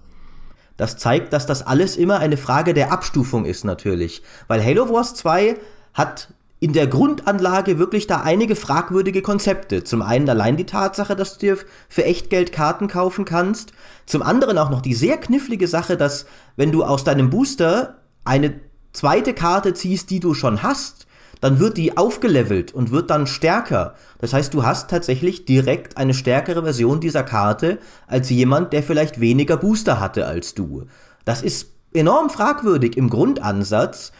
[0.77, 4.23] Das zeigt, dass das alles immer eine Frage der Abstufung ist natürlich.
[4.47, 5.57] Weil Halo Wars 2
[5.93, 9.83] hat in der Grundanlage wirklich da einige fragwürdige Konzepte.
[9.83, 11.57] Zum einen allein die Tatsache, dass du dir
[11.89, 13.73] für Echtgeld Karten kaufen kannst.
[14.05, 18.61] Zum anderen auch noch die sehr knifflige Sache, dass wenn du aus deinem Booster eine
[18.93, 21.05] zweite Karte ziehst, die du schon hast,
[21.43, 23.95] dann wird die aufgelevelt und wird dann stärker.
[24.19, 29.19] Das heißt, du hast tatsächlich direkt eine stärkere Version dieser Karte als jemand, der vielleicht
[29.19, 30.85] weniger Booster hatte als du.
[31.25, 34.13] Das ist enorm fragwürdig im Grundansatz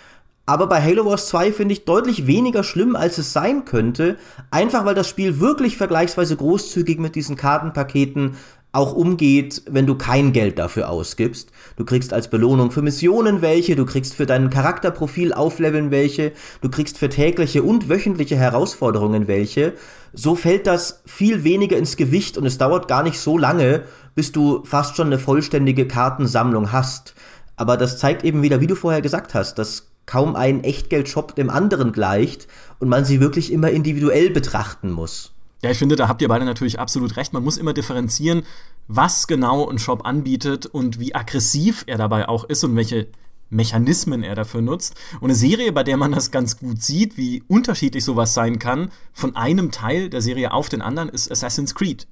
[0.45, 4.17] aber bei Halo Wars 2 finde ich deutlich weniger schlimm, als es sein könnte,
[4.51, 8.35] einfach weil das Spiel wirklich vergleichsweise großzügig mit diesen Kartenpaketen
[8.73, 11.51] auch umgeht, wenn du kein Geld dafür ausgibst.
[11.77, 16.31] Du kriegst als Belohnung für Missionen welche, du kriegst für dein Charakterprofil aufleveln welche,
[16.61, 19.73] du kriegst für tägliche und wöchentliche Herausforderungen welche.
[20.11, 23.83] So fällt das viel weniger ins Gewicht und es dauert gar nicht so lange,
[24.15, 27.13] bis du fast schon eine vollständige Kartensammlung hast.
[27.55, 31.51] Aber das zeigt eben wieder, wie du vorher gesagt hast, dass kaum ein Echtgeldshop dem
[31.51, 32.47] anderen gleicht
[32.79, 35.32] und man sie wirklich immer individuell betrachten muss.
[35.63, 37.31] Ja, ich finde, da habt ihr beide natürlich absolut recht.
[37.31, 38.43] Man muss immer differenzieren,
[38.89, 43.07] was genau ein Shop anbietet und wie aggressiv er dabei auch ist und welche
[43.49, 44.95] Mechanismen er dafür nutzt.
[45.21, 48.91] Und eine Serie, bei der man das ganz gut sieht, wie unterschiedlich sowas sein kann,
[49.13, 52.07] von einem Teil der Serie auf den anderen, ist Assassin's Creed.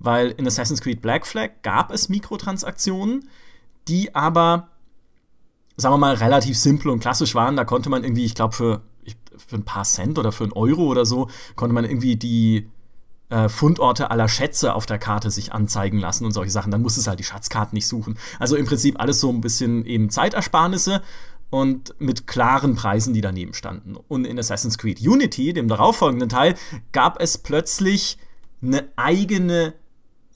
[0.00, 3.28] Weil in Assassin's Creed Black Flag gab es Mikrotransaktionen,
[3.86, 4.68] die aber
[5.76, 7.56] sagen wir mal, relativ simpel und klassisch waren.
[7.56, 8.80] Da konnte man irgendwie, ich glaube, für,
[9.36, 12.68] für ein paar Cent oder für einen Euro oder so, konnte man irgendwie die
[13.28, 16.70] äh, Fundorte aller Schätze auf der Karte sich anzeigen lassen und solche Sachen.
[16.70, 18.18] Dann musste es halt die Schatzkarten nicht suchen.
[18.38, 21.02] Also im Prinzip alles so ein bisschen eben Zeitersparnisse
[21.50, 23.96] und mit klaren Preisen, die daneben standen.
[23.96, 26.54] Und in Assassin's Creed Unity, dem darauffolgenden Teil,
[26.92, 28.18] gab es plötzlich
[28.62, 29.74] eine eigene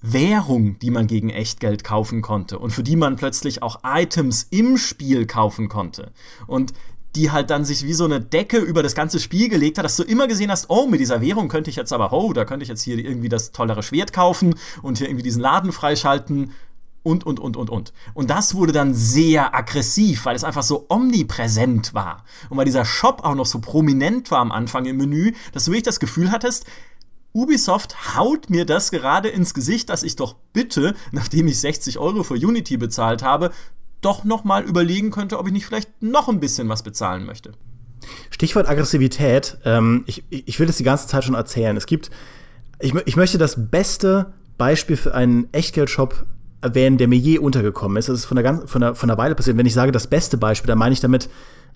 [0.02, 4.78] Währung, die man gegen Echtgeld kaufen konnte und für die man plötzlich auch Items im
[4.78, 6.12] Spiel kaufen konnte.
[6.46, 6.72] Und
[7.16, 9.96] die halt dann sich wie so eine Decke über das ganze Spiel gelegt hat, dass
[9.96, 12.62] du immer gesehen hast, oh, mit dieser Währung könnte ich jetzt aber, oh, da könnte
[12.62, 16.52] ich jetzt hier irgendwie das tollere Schwert kaufen und hier irgendwie diesen Laden freischalten
[17.02, 17.92] und, und, und, und, und.
[18.14, 22.24] Und das wurde dann sehr aggressiv, weil es einfach so omnipräsent war.
[22.48, 25.70] Und weil dieser Shop auch noch so prominent war am Anfang im Menü, dass du
[25.70, 26.66] wirklich das Gefühl hattest,
[27.32, 32.24] Ubisoft haut mir das gerade ins Gesicht, dass ich doch bitte, nachdem ich 60 Euro
[32.24, 33.52] für Unity bezahlt habe,
[34.00, 37.52] doch noch mal überlegen könnte, ob ich nicht vielleicht noch ein bisschen was bezahlen möchte.
[38.30, 39.58] Stichwort Aggressivität.
[39.64, 41.76] Ähm, ich, ich will das die ganze Zeit schon erzählen.
[41.76, 42.10] Es gibt,
[42.78, 46.26] ich, ich möchte das beste Beispiel für einen Echtgeldshop
[46.60, 48.08] erwähnen, der mir je untergekommen ist.
[48.08, 49.56] Das ist von der, ganz, von der, von der Weile passiert.
[49.56, 51.28] Wenn ich sage das beste Beispiel, dann meine ich damit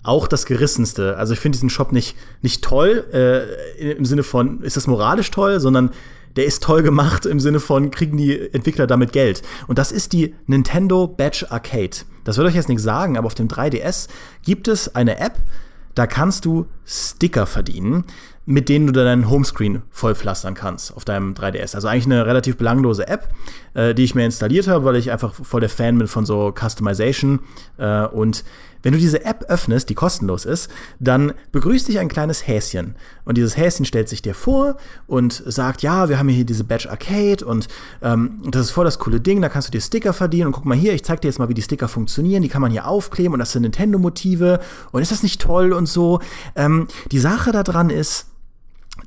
[0.03, 1.17] auch das Gerissenste.
[1.17, 5.31] Also ich finde diesen Shop nicht, nicht toll äh, im Sinne von, ist das moralisch
[5.31, 5.91] toll, sondern
[6.35, 9.41] der ist toll gemacht im Sinne von, kriegen die Entwickler damit Geld.
[9.67, 11.97] Und das ist die Nintendo Batch Arcade.
[12.23, 14.07] Das wird euch jetzt nichts sagen, aber auf dem 3DS
[14.43, 15.37] gibt es eine App,
[15.93, 18.03] da kannst du Sticker verdienen,
[18.45, 21.75] mit denen du deinen Homescreen vollpflastern kannst auf deinem 3DS.
[21.75, 23.29] Also eigentlich eine relativ belanglose App,
[23.73, 26.53] äh, die ich mir installiert habe, weil ich einfach voll der Fan bin von so
[26.53, 27.39] Customization.
[27.77, 28.43] Äh, und
[28.85, 32.95] wenn du diese App öffnest, die kostenlos ist, dann begrüßt dich ein kleines Häschen.
[33.23, 34.77] Und dieses Häschen stellt sich dir vor
[35.07, 37.67] und sagt, ja, wir haben hier diese Badge Arcade und
[38.03, 40.65] ähm, das ist voll das coole Ding, da kannst du dir Sticker verdienen und guck
[40.65, 42.87] mal hier, ich zeig dir jetzt mal, wie die Sticker funktionieren, die kann man hier
[42.87, 44.59] aufkleben und das sind Nintendo-Motive
[44.91, 46.19] und ist das nicht toll und so.
[46.55, 48.27] Ähm, die Sache daran ist,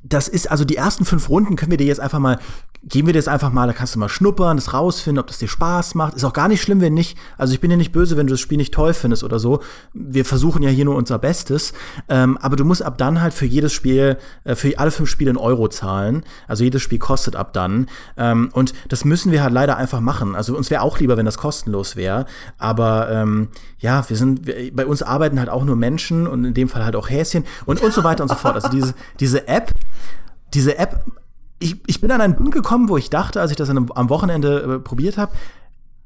[0.08, 2.38] das ist also die ersten fünf Runden können wir dir jetzt einfach mal
[2.84, 5.38] geben wir dir das einfach mal, da kannst du mal schnuppern, das rausfinden, ob das
[5.38, 6.14] dir Spaß macht.
[6.14, 7.18] Ist auch gar nicht schlimm, wenn nicht.
[7.36, 9.60] Also ich bin dir nicht böse, wenn du das Spiel nicht toll findest oder so.
[9.92, 11.72] Wir versuchen ja hier nur unser Bestes.
[12.08, 15.30] Ähm, aber du musst ab dann halt für jedes Spiel, äh, für alle fünf Spiele
[15.30, 16.24] einen Euro zahlen.
[16.46, 17.86] Also jedes Spiel kostet ab dann.
[18.16, 20.34] Ähm, und das müssen wir halt leider einfach machen.
[20.34, 22.26] Also uns wäre auch lieber, wenn das kostenlos wäre.
[22.58, 26.54] Aber ähm, ja, wir sind, wir, bei uns arbeiten halt auch nur Menschen und in
[26.54, 28.54] dem Fall halt auch Häschen und, und so weiter und so fort.
[28.54, 29.72] Also diese, diese App
[30.54, 31.04] diese App,
[31.58, 34.76] ich, ich bin an einen Punkt gekommen, wo ich dachte, als ich das am Wochenende
[34.76, 35.32] äh, probiert habe,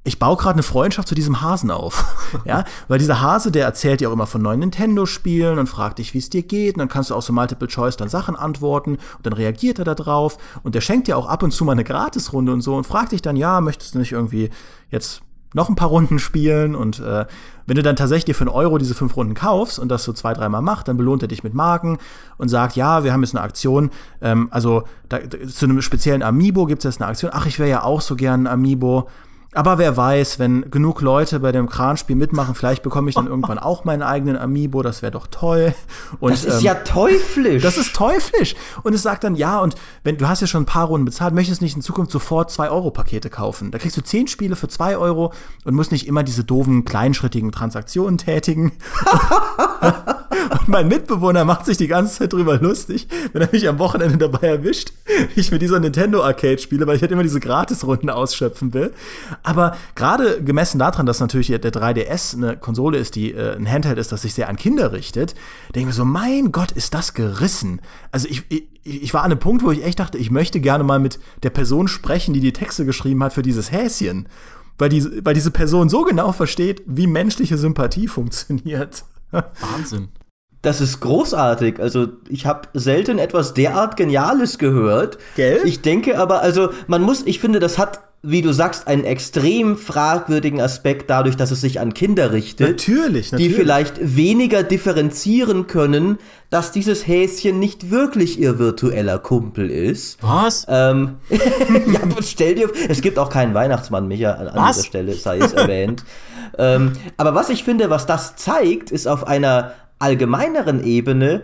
[0.04, 2.04] ich baue gerade eine Freundschaft zu diesem Hasen auf.
[2.44, 6.12] ja, weil dieser Hase, der erzählt dir auch immer von neuen Nintendo-Spielen und fragt dich,
[6.12, 6.74] wie es dir geht.
[6.74, 9.84] Und dann kannst du auch so Multiple Choice dann Sachen antworten und dann reagiert er
[9.84, 10.38] da drauf.
[10.64, 13.12] Und der schenkt dir auch ab und zu mal eine Gratisrunde und so und fragt
[13.12, 14.50] dich dann, ja, möchtest du nicht irgendwie
[14.90, 15.22] jetzt
[15.54, 17.26] noch ein paar Runden spielen und äh,
[17.66, 20.34] wenn du dann tatsächlich für einen Euro diese fünf Runden kaufst und das so zwei,
[20.34, 21.98] dreimal macht, dann belohnt er dich mit Marken
[22.36, 26.66] und sagt, ja, wir haben jetzt eine Aktion, ähm, also da, zu einem speziellen Amiibo
[26.66, 29.08] gibt es jetzt eine Aktion, ach, ich wäre ja auch so gern ein Amiibo
[29.54, 33.58] aber wer weiß, wenn genug Leute bei dem Kranspiel mitmachen, vielleicht bekomme ich dann irgendwann
[33.58, 35.74] auch meinen eigenen Amiibo, das wäre doch toll.
[36.20, 37.62] Und, das ist ähm, ja teuflisch.
[37.62, 38.54] Das ist teuflisch.
[38.82, 41.34] Und es sagt dann, ja, und wenn du hast ja schon ein paar Runden bezahlt,
[41.34, 43.70] möchtest du nicht in Zukunft sofort 2-Euro-Pakete kaufen.
[43.70, 45.32] Da kriegst du 10 Spiele für 2 Euro
[45.64, 48.72] und musst nicht immer diese doofen, kleinschrittigen Transaktionen tätigen.
[50.50, 54.18] und mein Mitbewohner macht sich die ganze Zeit drüber lustig, wenn er mich am Wochenende
[54.18, 54.92] dabei erwischt,
[55.34, 58.92] wie ich mit dieser Nintendo Arcade spiele, weil ich halt immer diese Gratisrunden ausschöpfen will.
[59.42, 63.98] Aber gerade gemessen daran, dass natürlich der 3DS eine Konsole ist, die äh, ein Handheld
[63.98, 65.34] ist, das sich sehr an Kinder richtet,
[65.74, 67.80] denke ich mir so, mein Gott, ist das gerissen.
[68.10, 70.84] Also ich, ich, ich war an einem Punkt, wo ich echt dachte, ich möchte gerne
[70.84, 74.28] mal mit der Person sprechen, die die Texte geschrieben hat für dieses Häschen.
[74.78, 79.04] Weil, die, weil diese Person so genau versteht, wie menschliche Sympathie funktioniert.
[79.30, 80.08] Wahnsinn.
[80.62, 81.80] Das ist großartig.
[81.80, 85.18] Also, ich habe selten etwas derart Geniales gehört.
[85.34, 85.60] Gell?
[85.64, 89.76] Ich denke aber, also, man muss, ich finde, das hat wie du sagst, einen extrem
[89.76, 92.68] fragwürdigen Aspekt dadurch, dass es sich an Kinder richtet.
[92.68, 93.52] Natürlich, natürlich.
[93.52, 100.18] Die vielleicht weniger differenzieren können, dass dieses Häschen nicht wirklich ihr virtueller Kumpel ist.
[100.22, 100.66] Was?
[100.68, 105.38] Ähm, ja, stell dir, es gibt auch keinen Weihnachtsmann, Micha, an, an dieser Stelle sei
[105.38, 106.04] es erwähnt.
[106.58, 109.72] ähm, aber was ich finde, was das zeigt, ist auf einer
[110.02, 111.42] allgemeineren Ebene,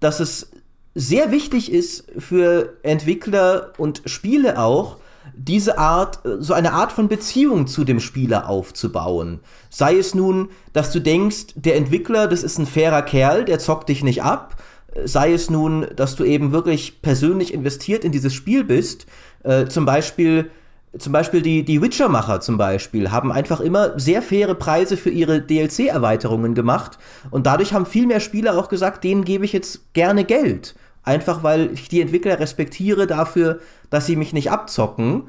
[0.00, 0.50] dass es
[0.94, 4.96] sehr wichtig ist für Entwickler und Spiele auch,
[5.36, 9.40] diese Art, so eine Art von Beziehung zu dem Spieler aufzubauen.
[9.68, 13.88] Sei es nun, dass du denkst, der Entwickler, das ist ein fairer Kerl, der zockt
[13.88, 14.60] dich nicht ab.
[15.04, 19.06] Sei es nun, dass du eben wirklich persönlich investiert in dieses Spiel bist.
[19.44, 20.50] Äh, zum Beispiel,
[20.98, 25.40] zum Beispiel die, die Witcher-Macher zum Beispiel haben einfach immer sehr faire Preise für ihre
[25.40, 26.98] DLC-Erweiterungen gemacht.
[27.30, 30.74] Und dadurch haben viel mehr Spieler auch gesagt, denen gebe ich jetzt gerne Geld.
[31.02, 35.28] Einfach weil ich die Entwickler respektiere dafür, dass sie mich nicht abzocken.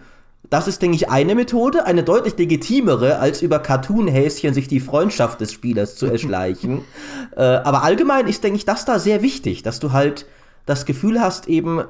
[0.50, 5.40] Das ist, denke ich, eine Methode, eine deutlich legitimere, als über Cartoon-Häschen sich die Freundschaft
[5.40, 6.82] des Spielers zu erschleichen.
[7.36, 10.26] äh, aber allgemein ist, denke ich, das da sehr wichtig, dass du halt
[10.66, 11.84] das Gefühl hast, eben,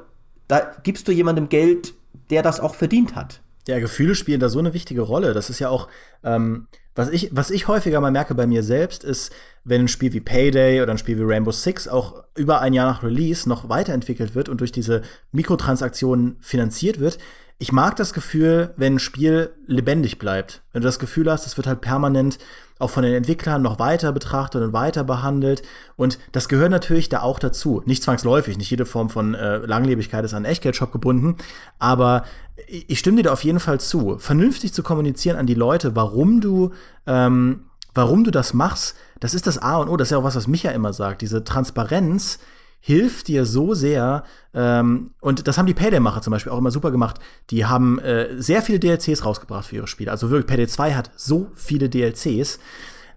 [0.47, 1.93] da gibst du jemandem Geld,
[2.29, 3.40] der das auch verdient hat.
[3.67, 5.33] Ja, Gefühle spielen da so eine wichtige Rolle.
[5.33, 5.87] Das ist ja auch,
[6.23, 9.31] ähm, was ich, was ich häufiger mal merke bei mir selbst, ist,
[9.63, 12.91] wenn ein Spiel wie Payday oder ein Spiel wie Rainbow Six auch über ein Jahr
[12.91, 17.17] nach Release noch weiterentwickelt wird und durch diese Mikrotransaktionen finanziert wird.
[17.59, 20.63] Ich mag das Gefühl, wenn ein Spiel lebendig bleibt.
[20.73, 22.39] Wenn du das Gefühl hast, es wird halt permanent
[22.81, 25.61] auch von den Entwicklern noch weiter betrachtet und weiter behandelt.
[25.95, 27.81] Und das gehört natürlich da auch dazu.
[27.85, 31.37] Nicht zwangsläufig, nicht jede Form von äh, Langlebigkeit ist an Echtgeldshop gebunden.
[31.79, 32.23] Aber
[32.67, 34.17] ich stimme dir da auf jeden Fall zu.
[34.19, 36.71] Vernünftig zu kommunizieren an die Leute, warum du,
[37.07, 39.97] ähm, warum du das machst, das ist das A und O.
[39.97, 41.21] Das ist ja auch was, was Micha immer sagt.
[41.21, 42.39] Diese Transparenz
[42.81, 44.23] hilft dir so sehr.
[44.53, 47.19] Ähm, und das haben die Payday-Macher zum Beispiel auch immer super gemacht.
[47.51, 50.11] Die haben äh, sehr viele DLCs rausgebracht für ihre Spiele.
[50.11, 52.59] Also wirklich, Payday 2 hat so viele DLCs.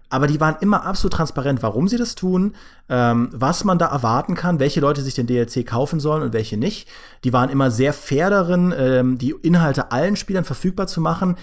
[0.07, 2.55] Aber die waren immer absolut transparent, warum sie das tun,
[2.89, 6.57] ähm, was man da erwarten kann, welche Leute sich den DLC kaufen sollen und welche
[6.57, 6.87] nicht.
[7.23, 11.37] Die waren immer sehr fair darin, ähm, die Inhalte allen Spielern verfügbar zu machen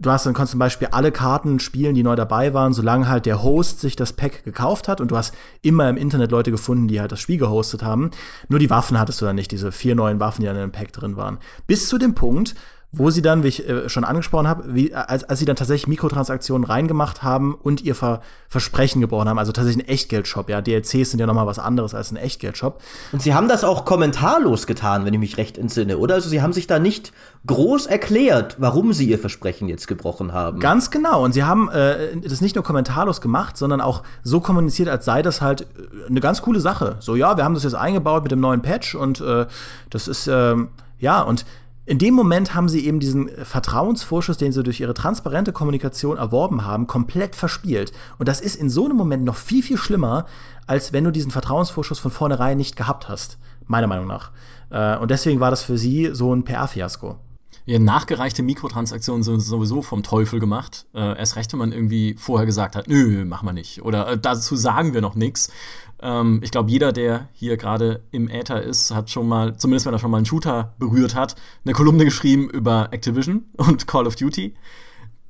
[0.00, 3.26] du hast dann kannst zum Beispiel alle Karten spielen, die neu dabei waren, solange halt
[3.26, 6.88] der Host sich das Pack gekauft hat und du hast immer im Internet Leute gefunden,
[6.88, 8.10] die halt das Spiel gehostet haben.
[8.48, 10.72] Nur die Waffen hattest du dann nicht, diese vier neuen Waffen, die dann in dem
[10.72, 11.38] Pack drin waren.
[11.66, 12.54] Bis zu dem Punkt,
[12.92, 15.86] wo sie dann, wie ich äh, schon angesprochen habe, wie, als, als sie dann tatsächlich
[15.86, 21.12] Mikrotransaktionen reingemacht haben und ihr Ver Versprechen gebrochen haben, also tatsächlich ein Echtgeldshop, ja, DLCs
[21.12, 22.82] sind ja nochmal was anderes als ein Echtgeldshop.
[23.12, 26.14] Und sie haben das auch kommentarlos getan, wenn ich mich recht entsinne, oder?
[26.14, 27.12] Also sie haben sich da nicht
[27.46, 30.58] groß erklärt, warum sie ihr Versprechen jetzt gebrochen haben.
[30.58, 34.88] Ganz genau, und sie haben äh, das nicht nur kommentarlos gemacht, sondern auch so kommuniziert,
[34.88, 36.96] als sei das halt äh, eine ganz coole Sache.
[36.98, 39.46] So, ja, wir haben das jetzt eingebaut mit dem neuen Patch und äh,
[39.90, 40.56] das ist, äh,
[40.98, 41.46] ja, und
[41.90, 46.64] in dem Moment haben sie eben diesen Vertrauensvorschuss, den sie durch ihre transparente Kommunikation erworben
[46.64, 47.90] haben, komplett verspielt.
[48.16, 50.26] Und das ist in so einem Moment noch viel, viel schlimmer,
[50.68, 53.38] als wenn du diesen Vertrauensvorschuss von vornherein nicht gehabt hast.
[53.66, 54.30] Meiner Meinung nach.
[54.70, 57.18] Äh, und deswegen war das für sie so ein PR-Fiasko.
[57.66, 60.86] Ja, nachgereichte Mikrotransaktionen sind sowieso vom Teufel gemacht.
[60.94, 63.82] Äh, erst recht, wenn man irgendwie vorher gesagt hat, nö, machen wir nicht.
[63.82, 65.52] Oder äh, dazu sagen wir noch nichts.
[66.00, 69.92] Ähm, ich glaube, jeder, der hier gerade im Äther ist, hat schon mal, zumindest wenn
[69.92, 74.16] er schon mal einen Shooter berührt hat, eine Kolumne geschrieben über Activision und Call of
[74.16, 74.54] Duty,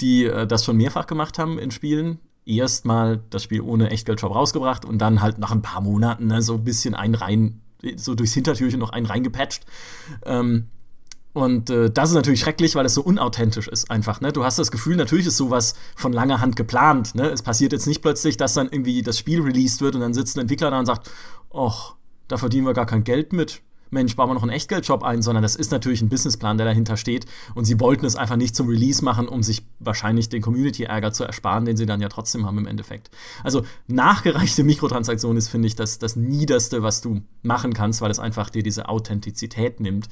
[0.00, 2.18] die äh, das schon mehrfach gemacht haben in Spielen.
[2.46, 6.42] Erst mal das Spiel ohne Echtgeldshop rausgebracht und dann halt nach ein paar Monaten ne,
[6.42, 7.60] so ein bisschen einen rein,
[7.96, 9.66] so durchs Hintertürchen noch einen reingepatcht.
[10.24, 10.68] Ähm,
[11.32, 14.20] und äh, das ist natürlich schrecklich, weil es so unauthentisch ist einfach.
[14.20, 14.32] Ne?
[14.32, 17.14] Du hast das Gefühl, natürlich ist sowas von langer Hand geplant.
[17.14, 17.28] Ne?
[17.28, 20.36] Es passiert jetzt nicht plötzlich, dass dann irgendwie das Spiel released wird und dann sitzt
[20.36, 21.10] ein Entwickler da und sagt,
[21.54, 21.94] ach,
[22.26, 23.62] da verdienen wir gar kein Geld mit.
[23.90, 26.96] Mensch, bauen wir noch einen Echtgeldshop ein, sondern das ist natürlich ein Businessplan, der dahinter
[26.96, 27.26] steht.
[27.54, 31.24] Und sie wollten es einfach nicht zum Release machen, um sich wahrscheinlich den Community-Ärger zu
[31.24, 33.10] ersparen, den sie dann ja trotzdem haben im Endeffekt.
[33.42, 38.20] Also nachgereichte Mikrotransaktion ist, finde ich, das, das Niederste, was du machen kannst, weil es
[38.20, 40.08] einfach dir diese Authentizität nimmt.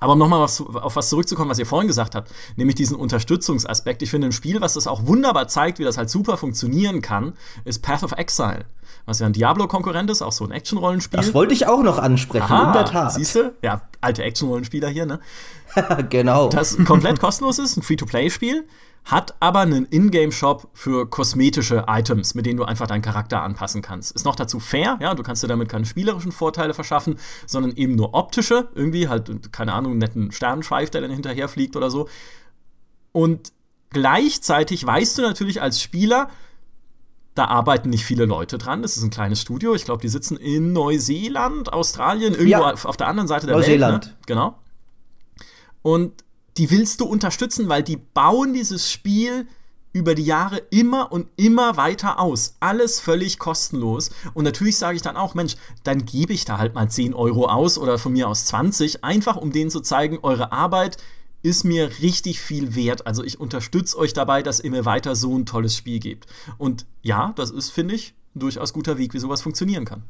[0.00, 4.02] Aber um nochmal auf was zurückzukommen, was ihr vorhin gesagt habt, nämlich diesen Unterstützungsaspekt.
[4.02, 7.34] Ich finde, ein Spiel, was das auch wunderbar zeigt, wie das halt super funktionieren kann,
[7.64, 8.66] ist Path of Exile.
[9.06, 11.18] Was ja ein Diablo-Konkurrent ist, auch so ein Action-Rollenspiel.
[11.18, 13.12] Das wollte ich auch noch ansprechen, Aha, in der Tat.
[13.12, 13.54] Siehst du?
[13.62, 15.20] Ja, alte Action-Rollenspieler hier, ne?
[16.10, 16.48] genau.
[16.48, 18.66] Das komplett kostenlos ist, ein Free-to-Play-Spiel
[19.04, 24.12] hat aber einen Ingame-Shop für kosmetische Items, mit denen du einfach deinen Charakter anpassen kannst.
[24.12, 27.96] Ist noch dazu fair, ja, du kannst dir damit keine spielerischen Vorteile verschaffen, sondern eben
[27.96, 32.08] nur optische, irgendwie halt, keine Ahnung, einen netten Sternenschweif, der dann hinterher fliegt oder so.
[33.12, 33.52] Und
[33.90, 36.30] gleichzeitig weißt du natürlich als Spieler,
[37.34, 38.82] da arbeiten nicht viele Leute dran.
[38.82, 39.74] Das ist ein kleines Studio.
[39.74, 42.74] Ich glaube, die sitzen in Neuseeland, Australien, irgendwo ja.
[42.84, 44.06] auf der anderen Seite der Neuseeland.
[44.06, 44.14] Welt.
[44.14, 44.20] Ne?
[44.26, 44.58] Genau.
[45.82, 46.23] Und
[46.56, 49.46] die willst du unterstützen, weil die bauen dieses Spiel
[49.92, 52.56] über die Jahre immer und immer weiter aus.
[52.58, 54.10] Alles völlig kostenlos.
[54.34, 57.46] Und natürlich sage ich dann auch, Mensch, dann gebe ich da halt mal 10 Euro
[57.46, 60.96] aus oder von mir aus 20, einfach um denen zu zeigen, eure Arbeit
[61.42, 63.06] ist mir richtig viel wert.
[63.06, 66.26] Also ich unterstütze euch dabei, dass ihr mir weiter so ein tolles Spiel gebt.
[66.58, 70.02] Und ja, das ist, finde ich, ein durchaus guter Weg, wie sowas funktionieren kann.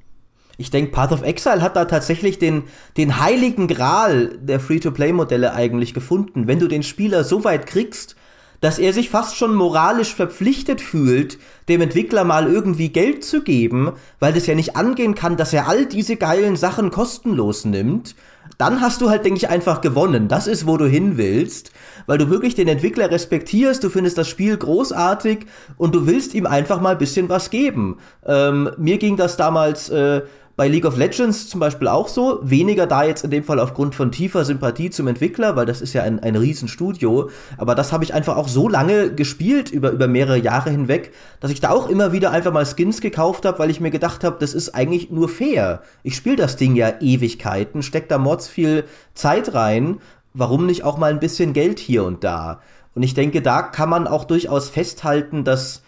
[0.57, 2.65] Ich denke, Path of Exile hat da tatsächlich den,
[2.97, 6.47] den heiligen Gral der Free-to-Play-Modelle eigentlich gefunden.
[6.47, 8.17] Wenn du den Spieler so weit kriegst,
[8.61, 11.39] dass er sich fast schon moralisch verpflichtet fühlt,
[11.69, 15.69] dem Entwickler mal irgendwie Geld zu geben, weil das ja nicht angehen kann, dass er
[15.69, 18.15] all diese geilen Sachen kostenlos nimmt,
[18.57, 20.29] dann hast du halt, denke ich, einfach gewonnen.
[20.29, 21.73] Das ist, wo du hin willst,
[22.07, 26.47] weil du wirklich den Entwickler respektierst, du findest das Spiel großartig und du willst ihm
[26.47, 27.99] einfach mal ein bisschen was geben.
[28.25, 30.23] Ähm, mir ging das damals äh,
[30.57, 32.39] bei League of Legends zum Beispiel auch so.
[32.43, 35.93] Weniger da jetzt in dem Fall aufgrund von tiefer Sympathie zum Entwickler, weil das ist
[35.95, 37.31] ja ein, ein Riesenstudio.
[37.59, 41.51] Aber das habe ich einfach auch so lange gespielt, über, über mehrere Jahre hinweg, dass
[41.51, 44.37] ich da auch immer wieder einfach mal Skins gekauft habe, weil ich mir gedacht habe,
[44.39, 45.83] das ist eigentlich nur fair.
[46.03, 49.99] Ich spiele das Ding ja Ewigkeiten, steck da mords viel Zeit rein.
[50.35, 52.61] Warum nicht auch mal ein bisschen Geld hier und da?
[52.95, 55.83] Und ich denke, da kann man auch durchaus festhalten, dass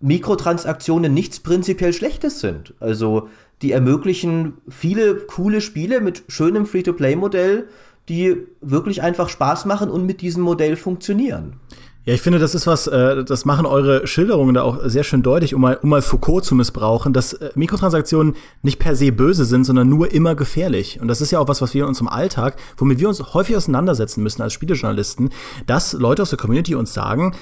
[0.00, 2.74] Mikrotransaktionen nichts prinzipiell Schlechtes sind.
[2.80, 3.28] Also
[3.62, 7.68] die ermöglichen viele coole Spiele mit schönem Free-to-Play-Modell,
[8.08, 11.54] die wirklich einfach Spaß machen und mit diesem Modell funktionieren.
[12.06, 15.22] Ja, ich finde, das ist was, äh, das machen eure Schilderungen da auch sehr schön
[15.22, 19.44] deutlich, um mal, um mal Foucault zu missbrauchen, dass äh, Mikrotransaktionen nicht per se böse
[19.44, 20.98] sind, sondern nur immer gefährlich.
[21.00, 23.54] Und das ist ja auch was, was wir in unserem Alltag, womit wir uns häufig
[23.54, 25.28] auseinandersetzen müssen als Spielejournalisten,
[25.66, 27.36] dass Leute aus der Community uns sagen,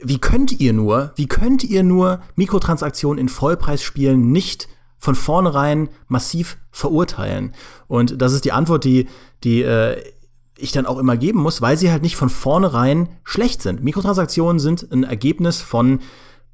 [0.00, 4.68] wie könnt ihr nur, wie könnt ihr nur Mikrotransaktionen in Vollpreisspielen nicht
[4.98, 7.54] von vornherein massiv verurteilen.
[7.86, 9.08] Und das ist die Antwort, die,
[9.44, 10.02] die äh,
[10.58, 13.82] ich dann auch immer geben muss, weil sie halt nicht von vornherein schlecht sind.
[13.82, 16.00] Mikrotransaktionen sind ein Ergebnis von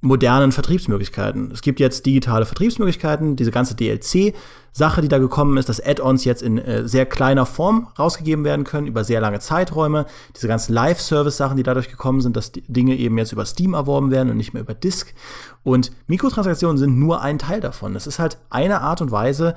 [0.05, 1.51] modernen Vertriebsmöglichkeiten.
[1.51, 6.43] Es gibt jetzt digitale Vertriebsmöglichkeiten, diese ganze DLC-Sache, die da gekommen ist, dass Add-ons jetzt
[6.43, 10.05] in äh, sehr kleiner Form rausgegeben werden können, über sehr lange Zeiträume,
[10.37, 14.31] diese ganzen Live-Service-Sachen, die dadurch gekommen sind, dass Dinge eben jetzt über Steam erworben werden
[14.31, 15.14] und nicht mehr über Disk.
[15.62, 17.95] Und Mikrotransaktionen sind nur ein Teil davon.
[17.95, 19.57] Das ist halt eine Art und Weise,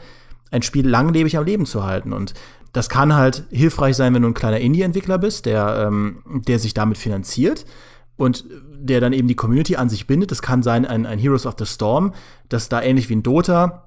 [0.50, 2.14] ein Spiel langlebig am Leben zu halten.
[2.14, 2.34] Und
[2.72, 6.74] das kann halt hilfreich sein, wenn du ein kleiner Indie-Entwickler bist, der, ähm, der sich
[6.74, 7.66] damit finanziert
[8.18, 8.46] und
[8.80, 10.32] der dann eben die Community an sich bindet.
[10.32, 12.14] Das kann sein ein, ein Heroes of the Storm,
[12.50, 13.84] das da ähnlich wie ein Dota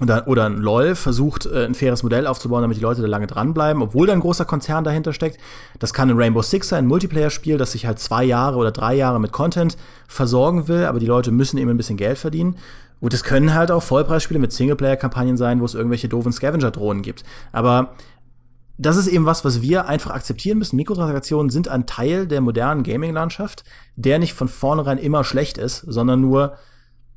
[0.00, 3.26] oder, oder ein LOL versucht, äh, ein faires Modell aufzubauen, damit die Leute da lange
[3.26, 5.38] dranbleiben, obwohl da ein großer Konzern dahinter steckt.
[5.78, 8.94] Das kann ein Rainbow Six sein, ein Multiplayer-Spiel, das sich halt zwei Jahre oder drei
[8.94, 9.76] Jahre mit Content
[10.08, 12.56] versorgen will, aber die Leute müssen eben ein bisschen Geld verdienen.
[13.00, 17.24] Und es können halt auch Vollpreisspiele mit Singleplayer-Kampagnen sein, wo es irgendwelche doofen Scavenger-Drohnen gibt.
[17.50, 17.94] Aber
[18.80, 20.76] das ist eben was, was wir einfach akzeptieren müssen.
[20.76, 23.62] Mikrotransaktionen sind ein Teil der modernen Gaming-Landschaft,
[23.96, 26.56] der nicht von vornherein immer schlecht ist, sondern nur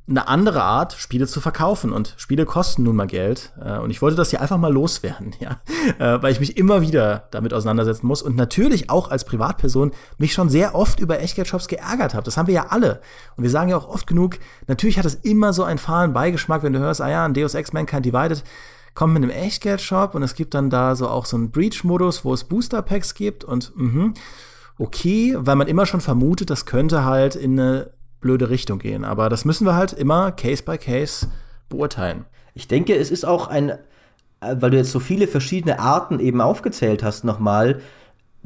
[0.06, 1.90] eine andere Art, Spiele zu verkaufen.
[1.90, 3.54] Und Spiele kosten nun mal Geld.
[3.58, 5.58] Äh, und ich wollte das hier einfach mal loswerden, ja.
[5.98, 8.20] Äh, weil ich mich immer wieder damit auseinandersetzen muss.
[8.20, 12.24] Und natürlich auch als Privatperson mich schon sehr oft über Echtgeldshops geärgert habe.
[12.24, 13.00] Das haben wir ja alle.
[13.38, 14.36] Und wir sagen ja auch oft genug,
[14.66, 17.54] natürlich hat es immer so einen fahlen Beigeschmack, wenn du hörst, ah ja, ein Deus
[17.54, 18.44] Ex Mankind Divided
[18.94, 22.32] kommt mit einem Echtgeldshop und es gibt dann da so auch so einen Breach-Modus, wo
[22.32, 24.14] es Booster-Packs gibt und mhm,
[24.78, 27.90] okay, weil man immer schon vermutet, das könnte halt in eine
[28.20, 29.04] blöde Richtung gehen.
[29.04, 31.28] Aber das müssen wir halt immer Case by Case
[31.68, 32.24] beurteilen.
[32.54, 33.76] Ich denke, es ist auch ein, äh,
[34.40, 37.80] weil du jetzt so viele verschiedene Arten eben aufgezählt hast nochmal,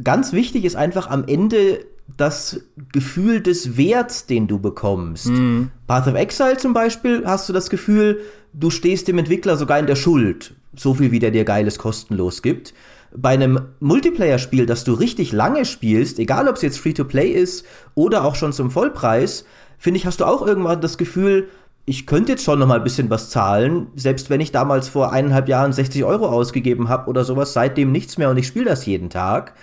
[0.03, 1.84] ganz wichtig ist einfach am Ende
[2.16, 2.61] das
[2.92, 5.26] Gefühl des Werts, den du bekommst.
[5.26, 5.70] Mhm.
[5.86, 8.20] Path of Exile zum Beispiel hast du das Gefühl,
[8.52, 12.42] du stehst dem Entwickler sogar in der Schuld, so viel wie der dir Geiles kostenlos
[12.42, 12.74] gibt.
[13.14, 18.24] Bei einem Multiplayer-Spiel, das du richtig lange spielst, egal ob es jetzt Free-to-Play ist oder
[18.24, 19.44] auch schon zum Vollpreis,
[19.78, 21.48] finde ich, hast du auch irgendwann das Gefühl,
[21.86, 25.11] ich könnte jetzt schon noch mal ein bisschen was zahlen, selbst wenn ich damals vor
[25.11, 28.84] eineinhalb Jahren 60 Euro ausgegeben habe oder sowas, seitdem nichts mehr und ich spiele das
[28.84, 29.54] jeden Tag.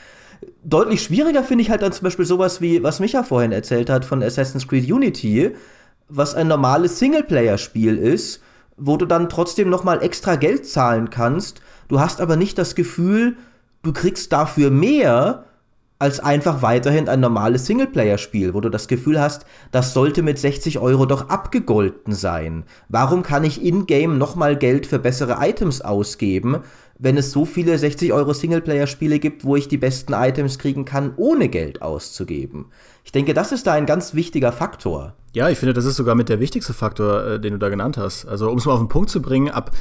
[0.64, 4.04] Deutlich schwieriger finde ich halt dann zum Beispiel sowas wie, was Micha vorhin erzählt hat
[4.04, 5.52] von Assassin's Creed Unity,
[6.10, 8.42] was ein normales Singleplayer-Spiel ist,
[8.78, 11.62] wo du dann trotzdem noch mal extra Geld zahlen kannst.
[11.88, 13.38] Du hast aber nicht das Gefühl,
[13.84, 15.46] du kriegst dafür mehr,
[15.98, 20.80] als einfach weiterhin ein normales Singleplayer-Spiel, wo du das Gefühl hast, das sollte mit 60
[20.80, 22.64] Euro doch abgegolten sein.
[22.90, 26.60] Warum kann ich in-game nochmal Geld für bessere Items ausgeben,
[26.98, 31.14] wenn es so viele 60 Euro Singleplayer-Spiele gibt, wo ich die besten Items kriegen kann,
[31.18, 32.68] ohne Geld auszugeben?
[33.04, 35.14] Ich denke, das ist da ein ganz wichtiger Faktor.
[35.34, 37.98] Ja, ich finde, das ist sogar mit der wichtigste Faktor, äh, den du da genannt
[37.98, 38.26] hast.
[38.26, 39.72] Also, um es mal auf den Punkt zu bringen, ab,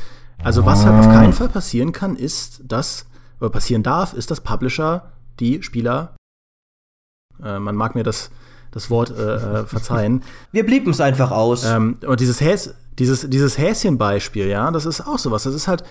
[0.42, 3.06] also was halt auf keinen Fall passieren kann, ist, dass,
[3.40, 6.16] oder passieren darf, ist, dass Publisher die Spieler,
[7.42, 8.30] äh, man mag mir das,
[8.72, 10.24] das Wort äh, äh verzeihen.
[10.52, 11.64] Wir blieben es einfach aus.
[11.64, 15.44] Ähm, und dieses, Häs dieses, dieses Häschen-Beispiel, ja, das ist auch sowas.
[15.44, 15.84] Das ist halt,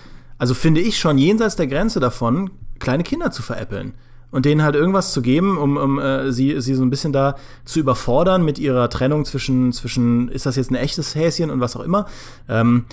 [0.43, 3.93] also finde ich schon jenseits der Grenze davon, kleine Kinder zu veräppeln
[4.29, 7.37] und denen halt irgendwas zu geben, um, um äh, sie, sie so ein bisschen da
[7.63, 11.77] zu überfordern mit ihrer Trennung zwischen, zwischen ist das jetzt ein echtes Häschen und was
[11.77, 12.07] auch immer.
[12.49, 12.83] Ähm,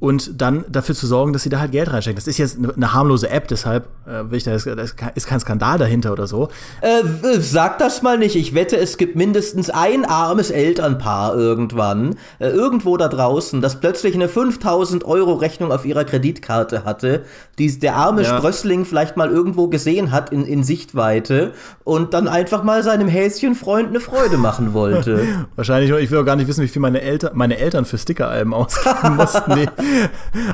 [0.00, 2.16] und dann dafür zu sorgen, dass sie da halt Geld reinstecken.
[2.16, 4.82] Das ist jetzt eine harmlose App, deshalb äh, will ich da, da
[5.14, 6.48] ist kein Skandal dahinter oder so.
[6.80, 7.02] Äh,
[7.38, 8.34] sag das mal nicht.
[8.34, 14.14] Ich wette, es gibt mindestens ein armes Elternpaar irgendwann, äh, irgendwo da draußen, das plötzlich
[14.14, 17.24] eine 5000 Euro Rechnung auf ihrer Kreditkarte hatte,
[17.58, 18.38] die der arme ja.
[18.38, 21.52] Sprössling vielleicht mal irgendwo gesehen hat in, in Sichtweite
[21.84, 25.22] und dann einfach mal seinem Häschenfreund eine Freude machen wollte.
[25.56, 28.54] Wahrscheinlich, ich will auch gar nicht wissen, wie viel meine Eltern, meine Eltern für Stickeralben
[28.54, 29.68] ausgeben mussten.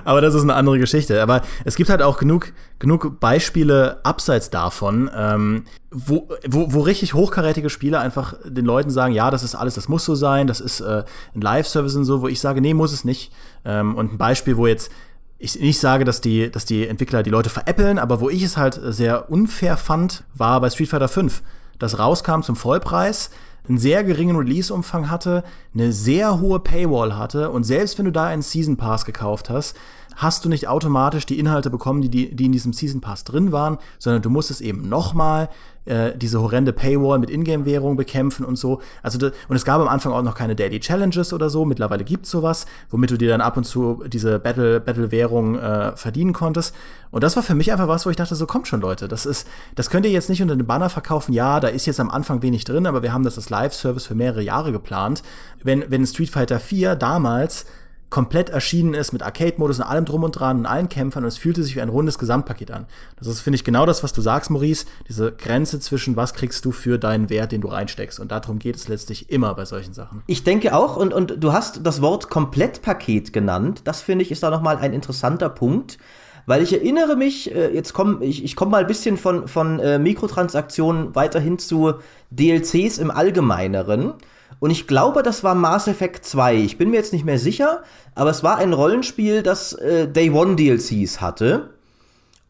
[0.04, 1.22] Aber das ist eine andere Geschichte.
[1.22, 7.14] Aber es gibt halt auch genug, genug Beispiele abseits davon, ähm, wo, wo, wo richtig
[7.14, 10.60] hochkarätige Spiele einfach den Leuten sagen, ja, das ist alles, das muss so sein, das
[10.60, 13.32] ist äh, ein Live-Service und so, wo ich sage, nee, muss es nicht.
[13.64, 14.90] Ähm, und ein Beispiel, wo jetzt
[15.38, 18.56] ich nicht sage, dass die, dass die Entwickler die Leute veräppeln, aber wo ich es
[18.56, 21.42] halt sehr unfair fand, war bei Street Fighter 5.
[21.78, 23.30] Das rauskam zum Vollpreis,
[23.68, 25.44] einen sehr geringen Release-Umfang hatte,
[25.74, 29.76] eine sehr hohe Paywall hatte und selbst wenn du da einen Season Pass gekauft hast,
[30.16, 33.52] hast du nicht automatisch die Inhalte bekommen, die, die, die in diesem Season Pass drin
[33.52, 35.48] waren, sondern du musstest eben nochmal
[35.86, 38.80] äh, diese horrende Paywall mit Ingame-Währung bekämpfen und so.
[39.02, 41.64] Also und es gab am Anfang auch noch keine Daily Challenges oder so.
[41.64, 45.96] Mittlerweile gibt's sowas, womit du dir dann ab und zu diese Battle Battle Währung äh,
[45.96, 46.74] verdienen konntest.
[47.10, 49.26] Und das war für mich einfach was, wo ich dachte, so kommt schon Leute, das
[49.26, 49.46] ist,
[49.76, 51.32] das könnt ihr jetzt nicht unter den Banner verkaufen.
[51.32, 54.14] Ja, da ist jetzt am Anfang wenig drin, aber wir haben das als Live-Service für
[54.14, 55.22] mehrere Jahre geplant.
[55.62, 57.66] Wenn wenn Street Fighter 4 damals
[58.10, 61.38] komplett erschienen ist mit Arcade-Modus und allem drum und dran und allen Kämpfern und es
[61.38, 62.86] fühlte sich wie ein rundes Gesamtpaket an.
[63.18, 66.64] Das ist, finde ich, genau das, was du sagst, Maurice, diese Grenze zwischen was kriegst
[66.64, 68.20] du für deinen Wert, den du reinsteckst.
[68.20, 70.22] Und darum geht es letztlich immer bei solchen Sachen.
[70.26, 73.82] Ich denke auch, und, und du hast das Wort Komplettpaket genannt.
[73.84, 75.98] Das finde ich ist da nochmal ein interessanter Punkt.
[76.46, 79.80] Weil ich erinnere mich, äh, jetzt komme ich, ich komme mal ein bisschen von, von
[79.80, 81.94] äh, Mikrotransaktionen weiterhin zu
[82.30, 84.14] DLCs im Allgemeineren.
[84.58, 86.56] Und ich glaube, das war Mass Effect 2.
[86.56, 87.82] Ich bin mir jetzt nicht mehr sicher,
[88.14, 91.70] aber es war ein Rollenspiel, das äh, Day One DLCs hatte.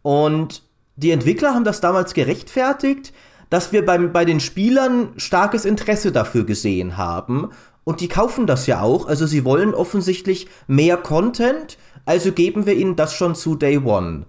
[0.03, 0.63] Und
[0.97, 3.13] die Entwickler haben das damals gerechtfertigt,
[3.51, 7.51] dass wir beim, bei den Spielern starkes Interesse dafür gesehen haben.
[7.85, 9.07] Und die kaufen das ja auch.
[9.07, 14.27] Also sie wollen offensichtlich mehr Content, also geben wir ihnen das schon zu Day One.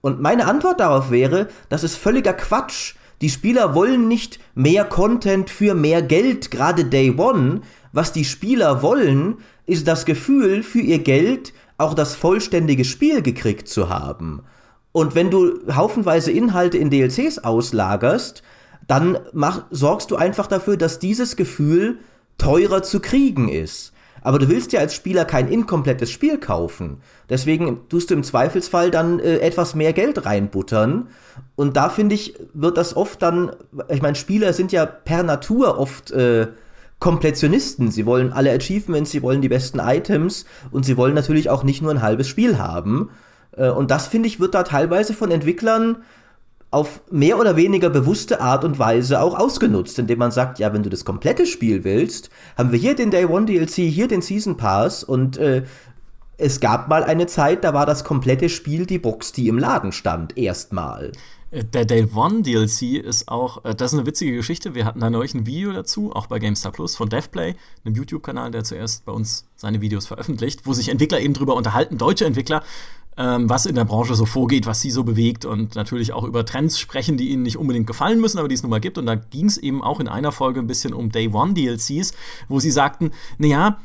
[0.00, 2.94] Und meine Antwort darauf wäre, das ist völliger Quatsch.
[3.20, 7.62] Die Spieler wollen nicht mehr Content für mehr Geld, gerade Day One.
[7.92, 13.68] Was die Spieler wollen, ist das Gefühl, für ihr Geld auch das vollständige Spiel gekriegt
[13.68, 14.42] zu haben.
[14.92, 18.42] Und wenn du haufenweise Inhalte in DLCs auslagerst,
[18.86, 21.98] dann mach, sorgst du einfach dafür, dass dieses Gefühl
[22.38, 23.92] teurer zu kriegen ist.
[24.28, 26.98] Aber du willst ja als Spieler kein inkomplettes Spiel kaufen.
[27.30, 31.08] Deswegen tust du im Zweifelsfall dann äh, etwas mehr Geld reinbuttern.
[31.56, 33.52] Und da finde ich, wird das oft dann,
[33.88, 36.48] ich meine, Spieler sind ja per Natur oft äh,
[36.98, 37.90] Komplettionisten.
[37.90, 41.80] Sie wollen alle Achievements, sie wollen die besten Items und sie wollen natürlich auch nicht
[41.80, 43.08] nur ein halbes Spiel haben.
[43.56, 46.02] Äh, und das, finde ich, wird da teilweise von Entwicklern
[46.70, 50.82] auf mehr oder weniger bewusste Art und Weise auch ausgenutzt, indem man sagt, ja, wenn
[50.82, 54.56] du das komplette Spiel willst, haben wir hier den Day One DLC, hier den Season
[54.56, 55.64] Pass und äh,
[56.36, 59.92] es gab mal eine Zeit, da war das komplette Spiel die Box, die im Laden
[59.92, 61.12] stand, erstmal.
[61.50, 64.74] Äh, der Day One DLC ist auch, äh, das ist eine witzige Geschichte.
[64.74, 68.50] Wir hatten da neulich ein Video dazu, auch bei GameStar Plus von DevPlay, einem YouTube-Kanal,
[68.50, 72.62] der zuerst bei uns seine Videos veröffentlicht, wo sich Entwickler eben drüber unterhalten, deutsche Entwickler,
[73.20, 76.78] was in der Branche so vorgeht, was sie so bewegt und natürlich auch über Trends
[76.78, 78.96] sprechen, die ihnen nicht unbedingt gefallen müssen, aber die es nun mal gibt.
[78.96, 82.12] Und da ging es eben auch in einer Folge ein bisschen um Day One DLCs,
[82.48, 83.78] wo sie sagten, naja,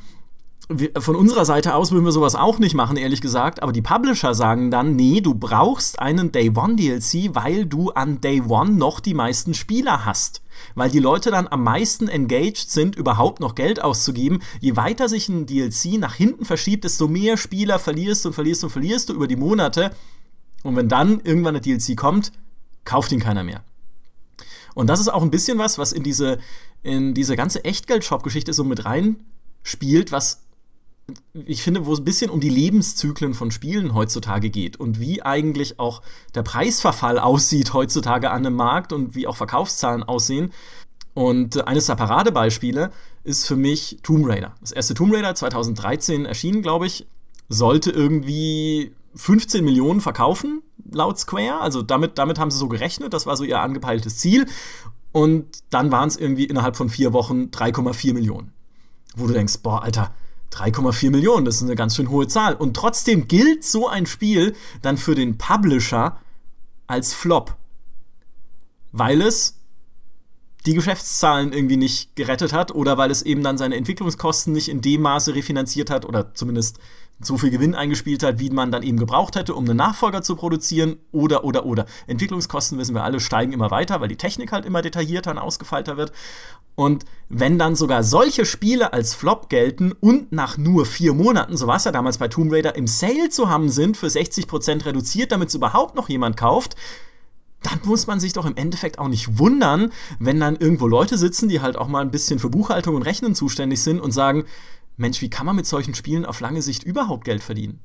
[1.00, 3.64] von unserer Seite aus würden wir sowas auch nicht machen, ehrlich gesagt.
[3.64, 8.22] Aber die Publisher sagen dann, nee, du brauchst einen Day One DLC, weil du an
[8.22, 10.43] Day One noch die meisten Spieler hast.
[10.76, 14.42] Weil die Leute dann am meisten engaged sind, überhaupt noch Geld auszugeben.
[14.60, 18.70] Je weiter sich ein DLC nach hinten verschiebt, desto mehr Spieler verlierst und verlierst und
[18.70, 19.92] verlierst du über die Monate.
[20.64, 22.32] Und wenn dann irgendwann ein DLC kommt,
[22.86, 23.64] kauft ihn keiner mehr.
[24.74, 26.40] Und das ist auch ein bisschen was, was in diese,
[26.82, 29.18] in diese ganze Echtgeld-Shop-Geschichte so mit rein
[29.62, 30.43] spielt, was
[31.34, 35.22] ich finde, wo es ein bisschen um die Lebenszyklen von Spielen heutzutage geht und wie
[35.22, 36.02] eigentlich auch
[36.34, 40.52] der Preisverfall aussieht heutzutage an einem Markt und wie auch Verkaufszahlen aussehen.
[41.14, 42.92] Und eines der Paradebeispiele
[43.24, 44.56] ist für mich Tomb Raider.
[44.62, 47.06] Das erste Tomb Raider 2013 erschienen, glaube ich,
[47.50, 51.60] sollte irgendwie 15 Millionen verkaufen, laut Square.
[51.60, 54.48] Also damit, damit haben sie so gerechnet, das war so ihr angepeiltes Ziel.
[55.12, 58.52] Und dann waren es irgendwie innerhalb von vier Wochen 3,4 Millionen.
[59.16, 60.12] Wo du denkst, boah, Alter,
[60.54, 62.56] 3,4 Millionen, das ist eine ganz schön hohe Zahl.
[62.56, 66.20] Und trotzdem gilt so ein Spiel dann für den Publisher
[66.88, 67.56] als Flop.
[68.92, 69.60] Weil es
[70.66, 74.82] die Geschäftszahlen irgendwie nicht gerettet hat oder weil es eben dann seine Entwicklungskosten nicht in
[74.82, 76.80] dem Maße refinanziert hat oder zumindest
[77.20, 80.36] so viel Gewinn eingespielt hat, wie man dann eben gebraucht hätte, um einen Nachfolger zu
[80.36, 81.86] produzieren oder, oder, oder.
[82.08, 85.96] Entwicklungskosten, wissen wir alle, steigen immer weiter, weil die Technik halt immer detaillierter und ausgefeilter
[85.96, 86.12] wird.
[86.76, 91.68] Und wenn dann sogar solche Spiele als Flop gelten und nach nur vier Monaten, so
[91.68, 95.32] war es ja damals bei Tomb Raider, im Sale zu haben sind, für 60% reduziert,
[95.32, 96.76] damit es überhaupt noch jemand kauft,
[97.64, 101.50] dann muss man sich doch im Endeffekt auch nicht wundern, wenn dann irgendwo Leute sitzen,
[101.50, 104.46] die halt auch mal ein bisschen für Buchhaltung und Rechnen zuständig sind und sagen,
[104.98, 107.80] Mensch, wie kann man mit solchen Spielen auf lange Sicht überhaupt Geld verdienen?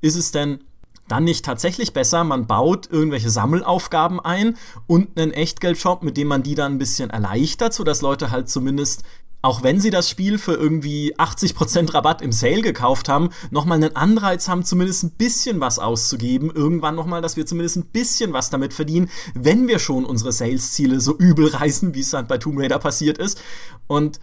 [0.00, 0.60] Ist es denn
[1.08, 4.56] dann nicht tatsächlich besser, man baut irgendwelche Sammelaufgaben ein
[4.86, 9.04] und einen Echtgeldshop, mit dem man die dann ein bisschen erleichtert, sodass Leute halt zumindest
[9.40, 13.94] auch wenn sie das Spiel für irgendwie 80% Rabatt im Sale gekauft haben, nochmal einen
[13.94, 16.50] Anreiz haben, zumindest ein bisschen was auszugeben.
[16.52, 21.00] Irgendwann nochmal, dass wir zumindest ein bisschen was damit verdienen, wenn wir schon unsere Sales-Ziele
[21.00, 23.40] so übel reißen, wie es dann bei Tomb Raider passiert ist.
[23.86, 24.18] Und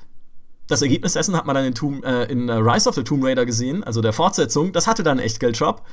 [0.68, 3.46] das Ergebnis dessen hat man dann in, Tomb, äh, in Rise of the Tomb Raider
[3.46, 4.74] gesehen, also der Fortsetzung.
[4.74, 5.84] Das hatte dann Echtgeld-Shop.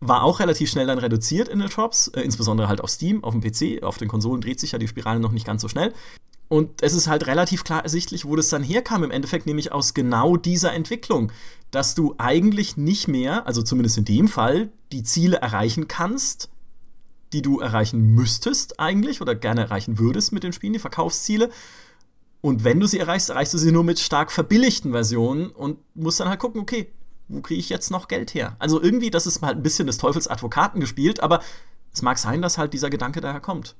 [0.00, 3.34] War auch relativ schnell dann reduziert in den Shops, äh, insbesondere halt auf Steam, auf
[3.34, 3.82] dem PC.
[3.82, 5.92] Auf den Konsolen dreht sich ja die Spirale noch nicht ganz so schnell.
[6.48, 9.04] Und es ist halt relativ klar ersichtlich, wo das dann herkam.
[9.04, 11.30] Im Endeffekt nämlich aus genau dieser Entwicklung,
[11.70, 16.48] dass du eigentlich nicht mehr, also zumindest in dem Fall, die Ziele erreichen kannst,
[17.32, 21.50] die du erreichen müsstest eigentlich oder gerne erreichen würdest mit den Spielen, die Verkaufsziele,
[22.40, 26.20] und wenn du sie erreichst, erreichst du sie nur mit stark verbilligten Versionen und musst
[26.20, 26.90] dann halt gucken, okay,
[27.30, 28.56] wo kriege ich jetzt noch Geld her?
[28.58, 31.40] Also irgendwie, das ist halt ein bisschen des Teufels Advokaten gespielt, aber
[31.92, 33.74] es mag sein, dass halt dieser Gedanke daher kommt.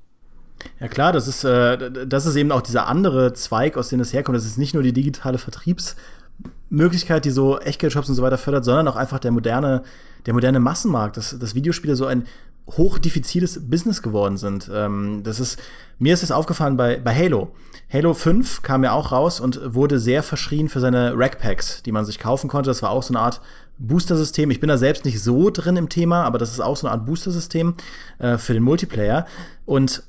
[0.79, 4.13] Ja klar, das ist, äh, das ist eben auch dieser andere Zweig, aus dem es
[4.13, 4.37] herkommt.
[4.37, 8.89] Das ist nicht nur die digitale Vertriebsmöglichkeit, die so Echtgeldshops und so weiter fördert, sondern
[8.89, 9.83] auch einfach der moderne,
[10.27, 12.27] der moderne Massenmarkt, dass, dass Videospiele so ein
[12.69, 14.71] hochdiffiziles Business geworden sind.
[14.73, 15.59] Ähm, das ist,
[15.99, 17.53] mir ist es aufgefallen bei, bei Halo.
[17.93, 22.05] Halo 5 kam ja auch raus und wurde sehr verschrien für seine Rackpacks, die man
[22.05, 22.71] sich kaufen konnte.
[22.71, 23.41] Das war auch so eine Art
[23.79, 24.51] Booster-System.
[24.51, 26.97] Ich bin da selbst nicht so drin im Thema, aber das ist auch so eine
[26.97, 27.75] Art Booster-System
[28.19, 29.27] äh, für den Multiplayer.
[29.67, 30.05] Und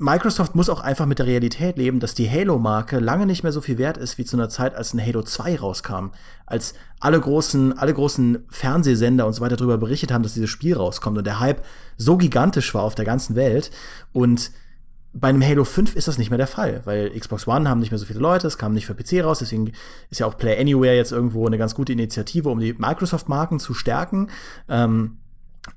[0.00, 3.60] Microsoft muss auch einfach mit der Realität leben, dass die Halo-Marke lange nicht mehr so
[3.60, 6.12] viel wert ist wie zu einer Zeit, als ein Halo 2 rauskam.
[6.46, 10.74] Als alle großen, alle großen Fernsehsender und so weiter darüber berichtet haben, dass dieses Spiel
[10.74, 11.62] rauskommt und der Hype
[11.98, 13.70] so gigantisch war auf der ganzen Welt.
[14.14, 14.52] Und
[15.12, 17.90] bei einem Halo 5 ist das nicht mehr der Fall, weil Xbox One haben nicht
[17.90, 19.72] mehr so viele Leute, es kam nicht für PC raus, deswegen
[20.08, 23.74] ist ja auch Play Anywhere jetzt irgendwo eine ganz gute Initiative, um die Microsoft-Marken zu
[23.74, 24.28] stärken.
[24.66, 25.18] Ähm,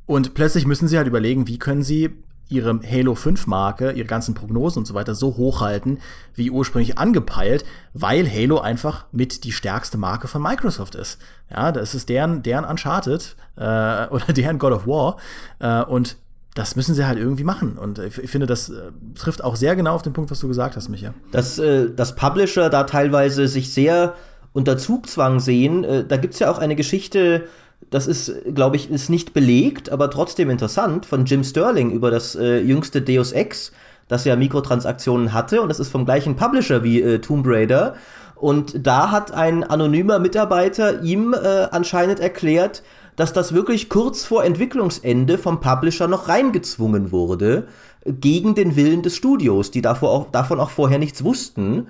[0.05, 2.23] und plötzlich müssen sie halt überlegen, wie können sie
[2.53, 5.99] ihre Halo 5 Marke, ihre ganzen Prognosen und so weiter so hochhalten,
[6.35, 11.19] wie ursprünglich angepeilt, weil Halo einfach mit die stärkste Marke von Microsoft ist.
[11.49, 13.61] Ja, das ist deren, deren Uncharted äh,
[14.09, 15.17] oder deren God of War.
[15.59, 16.17] Äh, und
[16.53, 17.77] das müssen sie halt irgendwie machen.
[17.79, 20.75] Und ich, finde, das äh, trifft auch sehr genau auf den Punkt, was du gesagt
[20.75, 21.15] hast, Micha.
[21.31, 24.13] Dass, äh, dass Publisher da teilweise sich sehr
[24.53, 25.83] unter Zugzwang sehen.
[25.83, 27.47] Äh, da gibt's ja auch eine Geschichte,
[27.89, 32.35] das ist, glaube ich, ist nicht belegt, aber trotzdem interessant, von Jim Sterling über das
[32.35, 33.71] äh, jüngste Deus Ex,
[34.07, 35.61] das ja Mikrotransaktionen hatte.
[35.61, 37.95] Und das ist vom gleichen Publisher wie äh, Tomb Raider.
[38.35, 42.83] Und da hat ein anonymer Mitarbeiter ihm äh, anscheinend erklärt,
[43.15, 47.67] dass das wirklich kurz vor Entwicklungsende vom Publisher noch reingezwungen wurde,
[48.05, 51.87] gegen den Willen des Studios, die auch, davon auch vorher nichts wussten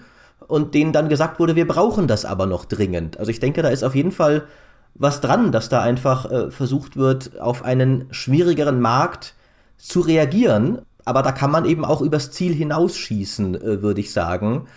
[0.48, 3.18] und denen dann gesagt wurde, wir brauchen das aber noch dringend.
[3.18, 4.44] Also ich denke, da ist auf jeden Fall
[4.96, 9.34] was dran, dass da einfach äh, versucht wird, auf einen schwierigeren Markt
[9.78, 10.80] zu reagieren.
[11.06, 14.68] Aber da kann man eben auch übers Ziel hinausschießen, äh, würde ich sagen.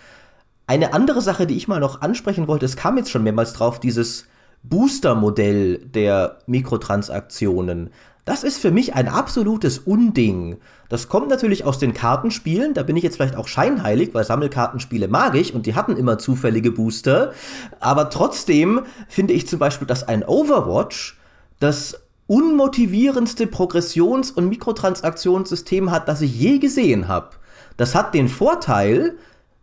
[0.65, 3.79] Eine andere Sache, die ich mal noch ansprechen wollte, es kam jetzt schon mehrmals drauf,
[3.79, 4.25] dieses
[4.63, 7.91] Booster-Modell der Mikrotransaktionen.
[8.27, 10.57] Das ist für mich ein absolutes Unding.
[10.89, 15.07] Das kommt natürlich aus den Kartenspielen, da bin ich jetzt vielleicht auch scheinheilig, weil Sammelkartenspiele
[15.07, 17.31] mag ich und die hatten immer zufällige Booster.
[17.79, 21.17] Aber trotzdem finde ich zum Beispiel, dass ein Overwatch
[21.61, 27.29] das unmotivierendste Progressions- und Mikrotransaktionssystem hat, das ich je gesehen habe.
[27.77, 29.15] Das hat den Vorteil,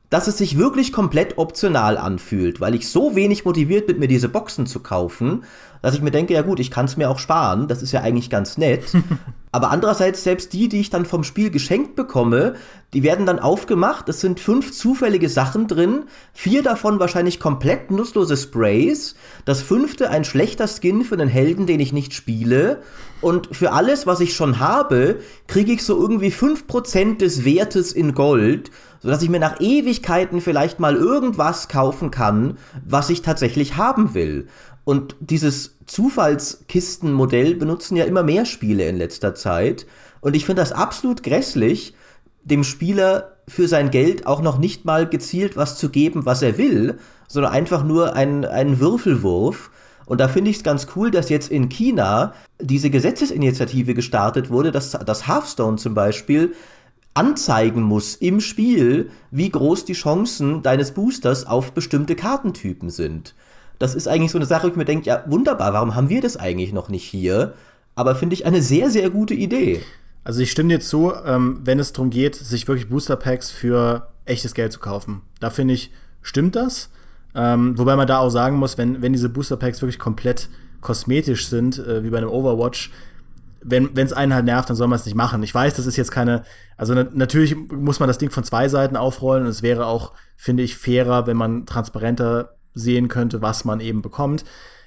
[0.09, 4.31] dass es sich wirklich komplett optional anfühlt, weil ich so wenig motiviert bin, mir diese
[4.31, 5.45] Boxen zu kaufen,
[5.85, 8.01] dass ich mir denke, ja gut, ich kann es mir auch sparen, das ist ja
[8.01, 8.85] eigentlich ganz nett.
[9.53, 12.55] Aber andererseits, selbst die, die ich dann vom Spiel geschenkt bekomme,
[12.95, 14.09] die werden dann aufgemacht.
[14.09, 19.15] Es sind fünf zufällige Sachen drin, vier davon wahrscheinlich komplett nutzlose Sprays,
[19.45, 22.81] das fünfte ein schlechter Skin für einen Helden, den ich nicht spiele.
[23.21, 27.93] Und für alles, was ich schon habe, kriege ich so irgendwie fünf Prozent des Wertes
[27.93, 28.71] in Gold,
[29.01, 32.57] sodass ich mir nach Ewigkeiten vielleicht mal irgendwas kaufen kann,
[32.87, 34.49] was ich tatsächlich haben will.
[34.85, 39.87] Und dieses Zufallskistenmodell benutzen ja immer mehr Spiele in letzter Zeit.
[40.21, 41.95] Und ich finde das absolut grässlich,
[42.43, 46.59] dem Spieler für sein Geld auch noch nicht mal gezielt was zu geben, was er
[46.59, 49.71] will, sondern einfach nur einen, einen Würfelwurf.
[50.07, 54.71] Und da finde ich es ganz cool, dass jetzt in China diese Gesetzesinitiative gestartet wurde,
[54.71, 56.55] dass, dass Hearthstone zum Beispiel
[57.15, 63.35] anzeigen muss im Spiel, wie groß die Chancen deines Boosters auf bestimmte Kartentypen sind.
[63.79, 66.21] Das ist eigentlich so eine Sache, wo ich mir denke, ja, wunderbar, warum haben wir
[66.21, 67.55] das eigentlich noch nicht hier?
[67.95, 69.83] Aber finde ich eine sehr, sehr gute Idee.
[70.25, 74.09] Also ich stimme dir zu, ähm, wenn es darum geht, sich wirklich Booster Packs für
[74.25, 75.21] echtes Geld zu kaufen.
[75.39, 75.91] Da finde ich,
[76.23, 76.91] stimmt das.
[77.35, 80.49] Ähm, wobei man da auch sagen muss, wenn, wenn diese Booster Packs wirklich komplett
[80.81, 82.91] kosmetisch sind, äh, wie bei einem Overwatch,
[83.67, 85.43] wenn es einen halt nervt, dann soll man es nicht machen.
[85.43, 86.45] Ich weiß, das ist jetzt keine,
[86.77, 90.13] also na natürlich muss man das Ding von zwei Seiten aufrollen und es wäre auch,
[90.37, 94.45] finde ich, fairer, wenn man transparenter sehen könnte, was man eben bekommt.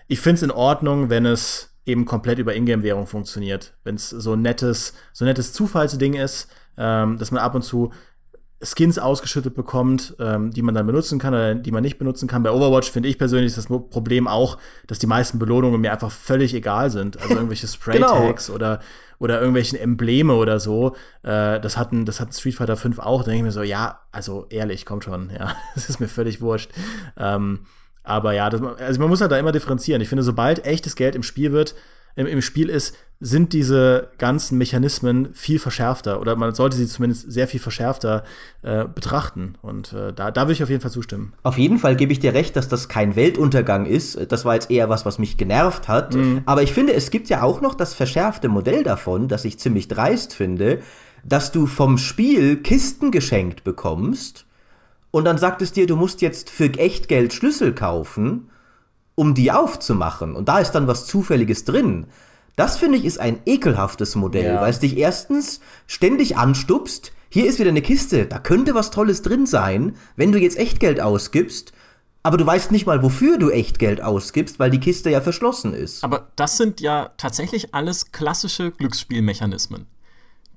[0.08, 3.74] Ich finde es in Ordnung, wenn es eben komplett über Ingame-Währung funktioniert.
[3.84, 7.64] Wenn es so ein nettes, so ein nettes Zufallsding ist, ähm, dass man ab und
[7.64, 7.92] zu
[8.62, 12.42] Skins ausgeschüttet bekommt, ähm, die man dann benutzen kann oder die man nicht benutzen kann.
[12.42, 14.58] Bei Overwatch finde ich persönlich das Problem auch,
[14.88, 17.22] dass die meisten Belohnungen mir einfach völlig egal sind.
[17.22, 18.56] Also irgendwelche Spray-Tags genau.
[18.56, 18.80] oder,
[19.20, 20.96] oder irgendwelchen Embleme oder so.
[21.22, 23.22] Äh, das hatten, das hat Street Fighter 5 auch.
[23.22, 26.42] Da denke ich mir so, ja, also ehrlich, kommt schon, ja, das ist mir völlig
[26.42, 26.72] wurscht.
[27.16, 27.68] Ähm,
[28.08, 30.01] aber ja, das, also man muss halt da immer differenzieren.
[30.01, 31.76] Ich finde, sobald echtes Geld im Spiel wird,
[32.16, 37.32] im, im Spiel ist, sind diese ganzen Mechanismen viel verschärfter oder man sollte sie zumindest
[37.32, 38.24] sehr viel verschärfter
[38.62, 39.55] äh, betrachten.
[39.62, 41.34] Und äh, da, da würde ich auf jeden Fall zustimmen.
[41.43, 44.32] Auf jeden Fall gebe ich dir recht, dass das kein Weltuntergang ist.
[44.32, 46.16] Das war jetzt eher was, was mich genervt hat.
[46.16, 46.43] Mhm.
[46.45, 49.88] Aber ich finde, es gibt ja auch noch das verschärfte Modell davon, das ich ziemlich
[49.88, 50.80] dreist finde,
[51.24, 54.47] dass du vom Spiel Kisten geschenkt bekommst
[55.12, 58.49] und dann sagt es dir, du musst jetzt für Echtgeld Schlüssel kaufen
[59.18, 60.36] um die aufzumachen.
[60.36, 62.05] Und da ist dann was Zufälliges drin.
[62.55, 64.62] Das finde ich ist ein ekelhaftes Modell, ja.
[64.62, 67.12] weil es dich erstens ständig anstupst.
[67.30, 71.01] Hier ist wieder eine Kiste, da könnte was Tolles drin sein, wenn du jetzt Echtgeld
[71.01, 71.74] ausgibst.
[72.22, 76.03] Aber du weißt nicht mal, wofür du Echtgeld ausgibst, weil die Kiste ja verschlossen ist.
[76.03, 79.88] Aber das sind ja tatsächlich alles klassische Glücksspielmechanismen.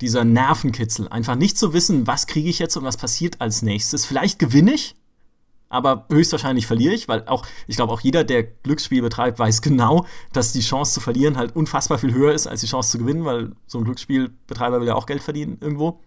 [0.00, 4.06] Dieser Nervenkitzel, einfach nicht zu wissen, was kriege ich jetzt und was passiert als nächstes.
[4.06, 4.96] Vielleicht gewinne ich,
[5.68, 10.04] aber höchstwahrscheinlich verliere ich, weil auch, ich glaube, auch jeder, der Glücksspiel betreibt, weiß genau,
[10.32, 13.24] dass die Chance zu verlieren halt unfassbar viel höher ist als die Chance zu gewinnen,
[13.24, 16.00] weil so ein Glücksspielbetreiber will ja auch Geld verdienen irgendwo.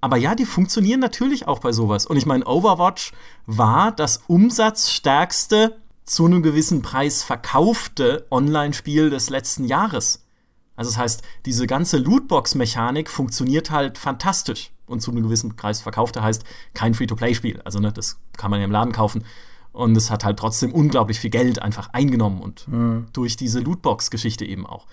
[0.00, 2.04] Aber ja, die funktionieren natürlich auch bei sowas.
[2.04, 3.12] Und ich meine, Overwatch
[3.46, 10.23] war das umsatzstärkste, zu einem gewissen Preis verkaufte Online-Spiel des letzten Jahres.
[10.76, 16.20] Also das heißt, diese ganze Lootbox-Mechanik funktioniert halt fantastisch und zu einem gewissen Kreis verkauft.
[16.20, 16.44] heißt
[16.74, 17.60] kein Free-to-Play-Spiel.
[17.64, 19.24] Also ne, das kann man ja im Laden kaufen.
[19.72, 23.06] Und es hat halt trotzdem unglaublich viel Geld einfach eingenommen und mhm.
[23.12, 24.86] durch diese Lootbox-Geschichte eben auch.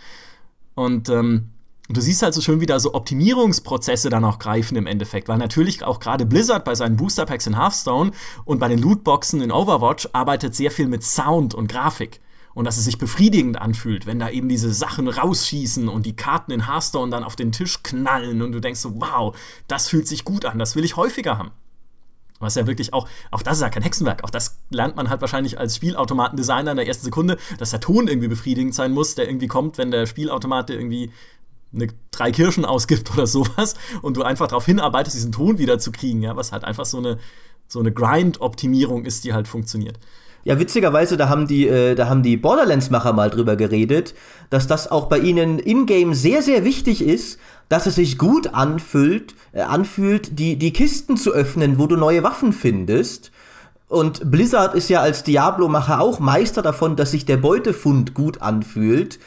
[0.74, 1.50] Und ähm,
[1.90, 5.38] du siehst halt so schön, wie da so Optimierungsprozesse dann auch greifen im Endeffekt, weil
[5.38, 8.12] natürlich auch gerade Blizzard bei seinen Booster Packs in Hearthstone
[8.44, 12.20] und bei den Lootboxen in Overwatch arbeitet sehr viel mit Sound und Grafik
[12.54, 16.52] und dass es sich befriedigend anfühlt, wenn da eben diese Sachen rausschießen und die Karten
[16.52, 19.36] in Hearthstone dann auf den Tisch knallen und du denkst so, wow,
[19.68, 21.52] das fühlt sich gut an, das will ich häufiger haben.
[22.40, 25.22] Was ja wirklich auch, auch das ist ja kein Hexenwerk, auch das lernt man halt
[25.22, 29.28] wahrscheinlich als Spielautomatendesigner in der ersten Sekunde, dass der Ton irgendwie befriedigend sein muss, der
[29.28, 31.12] irgendwie kommt, wenn der Spielautomat irgendwie
[31.74, 35.92] eine, drei Kirschen ausgibt oder sowas und du einfach darauf hinarbeitest, diesen Ton wieder zu
[35.92, 37.20] kriegen, ja, was halt einfach so eine,
[37.68, 40.00] so eine Grind-Optimierung ist, die halt funktioniert.
[40.44, 44.16] Ja, witzigerweise, da haben die, äh, da haben die Borderlands-Macher mal drüber geredet,
[44.50, 47.40] dass das auch bei ihnen in-game sehr, sehr wichtig ist,
[47.70, 52.24] dass es sich gut anfühlt, äh, anfühlt, die, die Kisten zu öffnen, wo du neue
[52.24, 53.32] Waffen findest.
[53.88, 59.20] Und Blizzard ist ja als Diablo-Macher auch Meister davon, dass sich der Beutefund gut anfühlt.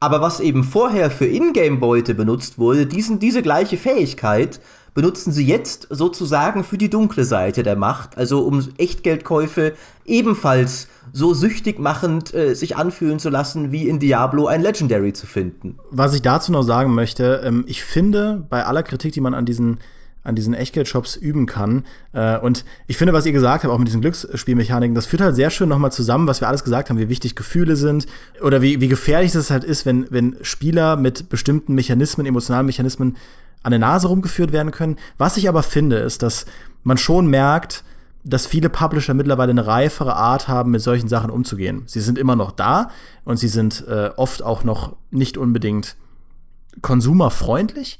[0.00, 4.60] Aber was eben vorher für Ingame-Beute benutzt wurde, diesen, diese gleiche Fähigkeit
[4.94, 9.74] benutzen sie jetzt sozusagen für die dunkle Seite der Macht, also um Echtgeldkäufe
[10.06, 15.26] ebenfalls so süchtig machend äh, sich anfühlen zu lassen, wie in Diablo ein Legendary zu
[15.26, 15.78] finden.
[15.90, 19.44] Was ich dazu noch sagen möchte, ähm, ich finde, bei aller Kritik, die man an
[19.44, 19.78] diesen
[20.24, 21.84] an diesen Echtgeld-Shops üben kann.
[22.12, 25.36] Äh, und ich finde, was ihr gesagt habt, auch mit diesen Glücksspielmechaniken, das führt halt
[25.36, 28.06] sehr schön nochmal zusammen, was wir alles gesagt haben, wie wichtig Gefühle sind
[28.40, 33.16] oder wie, wie gefährlich das halt ist, wenn, wenn Spieler mit bestimmten Mechanismen, emotionalen Mechanismen
[33.64, 34.96] an der Nase rumgeführt werden können.
[35.18, 36.46] Was ich aber finde, ist, dass
[36.84, 37.82] man schon merkt,
[38.22, 41.82] dass viele Publisher mittlerweile eine reifere Art haben, mit solchen Sachen umzugehen.
[41.86, 42.90] Sie sind immer noch da
[43.24, 45.96] und sie sind äh, oft auch noch nicht unbedingt
[46.80, 47.98] konsumerfreundlich.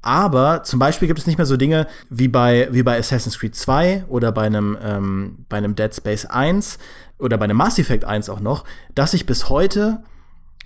[0.00, 3.54] Aber zum Beispiel gibt es nicht mehr so Dinge wie bei, wie bei Assassin's Creed
[3.54, 6.78] 2 oder bei einem, ähm, bei einem Dead Space 1
[7.18, 8.64] oder bei einem Mass Effect 1 auch noch,
[8.94, 10.02] dass ich bis heute,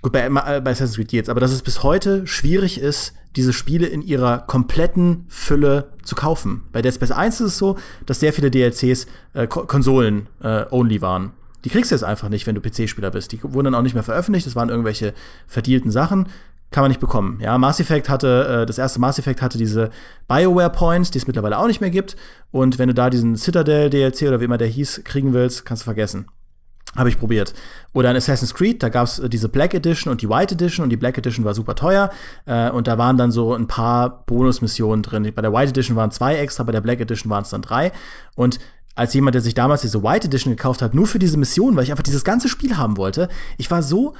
[0.07, 3.53] gut, bei, äh, bei Assassin's Creed jetzt, aber dass es bis heute schwierig ist, diese
[3.53, 6.63] Spiele in ihrer kompletten Fülle zu kaufen.
[6.71, 11.31] Bei Dead Space 1 ist es so, dass sehr viele DLCs äh, Konsolen-only äh, waren.
[11.63, 13.31] Die kriegst du jetzt einfach nicht, wenn du PC-Spieler bist.
[13.31, 14.47] Die wurden dann auch nicht mehr veröffentlicht.
[14.47, 15.13] Das waren irgendwelche
[15.47, 16.27] verdielten Sachen.
[16.71, 17.39] Kann man nicht bekommen.
[17.41, 19.89] Ja, Mass Effect hatte, äh, das erste Mass Effect hatte diese
[20.27, 22.15] BioWare Points, die es mittlerweile auch nicht mehr gibt.
[22.51, 25.83] Und wenn du da diesen Citadel DLC oder wie immer der hieß, kriegen willst, kannst
[25.83, 26.27] du vergessen.
[26.95, 27.53] Habe ich probiert.
[27.93, 30.83] Oder in Assassin's Creed, da gab es äh, diese Black Edition und die White Edition
[30.83, 32.09] und die Black Edition war super teuer.
[32.45, 35.31] Äh, und da waren dann so ein paar Bonusmissionen drin.
[35.35, 37.91] Bei der White Edition waren zwei extra, bei der Black Edition waren es dann drei.
[38.35, 38.59] Und
[38.95, 41.83] als jemand, der sich damals diese White Edition gekauft hat, nur für diese Mission, weil
[41.83, 44.15] ich einfach dieses ganze Spiel haben wollte, ich war so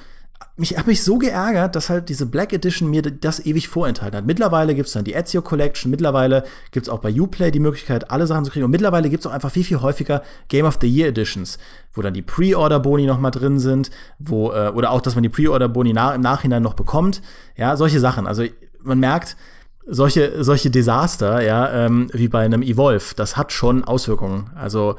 [0.57, 4.25] mich habe mich so geärgert, dass halt diese Black Edition mir das ewig vorenthalten hat.
[4.25, 8.09] Mittlerweile gibt es dann die Ezio Collection, mittlerweile gibt es auch bei Uplay die Möglichkeit,
[8.09, 8.65] alle Sachen zu kriegen.
[8.65, 11.59] Und mittlerweile gibt es auch einfach viel, viel häufiger Game of the Year Editions,
[11.93, 15.29] wo dann die Pre-Order-Boni noch mal drin sind, wo, äh, oder auch, dass man die
[15.29, 17.21] Pre-Order-Boni na im Nachhinein noch bekommt.
[17.55, 18.25] Ja, solche Sachen.
[18.25, 18.43] Also
[18.81, 19.37] man merkt,
[19.85, 24.49] solche, solche Desaster, ja, ähm, wie bei einem Evolve, das hat schon Auswirkungen.
[24.55, 24.95] Also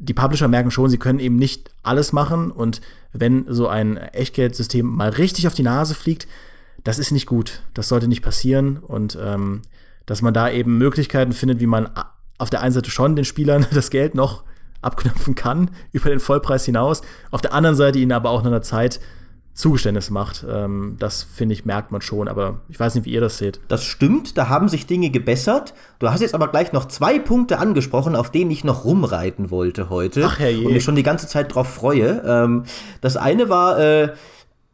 [0.00, 2.80] die Publisher merken schon, sie können eben nicht alles machen und
[3.12, 6.26] wenn so ein Echtgeldsystem mal richtig auf die Nase fliegt,
[6.82, 7.62] das ist nicht gut.
[7.74, 9.62] Das sollte nicht passieren und ähm,
[10.06, 11.90] dass man da eben Möglichkeiten findet, wie man
[12.38, 14.44] auf der einen Seite schon den Spielern das Geld noch
[14.80, 18.62] abknöpfen kann über den Vollpreis hinaus, auf der anderen Seite ihnen aber auch nach einer
[18.62, 19.00] Zeit
[19.54, 20.44] Zugeständnis macht.
[20.48, 23.60] Ähm, das finde ich, merkt man schon, aber ich weiß nicht, wie ihr das seht.
[23.68, 25.74] Das stimmt, da haben sich Dinge gebessert.
[25.98, 29.90] Du hast jetzt aber gleich noch zwei Punkte angesprochen, auf denen ich noch rumreiten wollte
[29.90, 30.24] heute.
[30.24, 30.66] Ach, herrje.
[30.66, 32.22] Und mich schon die ganze Zeit drauf freue.
[32.26, 32.64] Ähm,
[33.00, 34.12] das eine war, äh,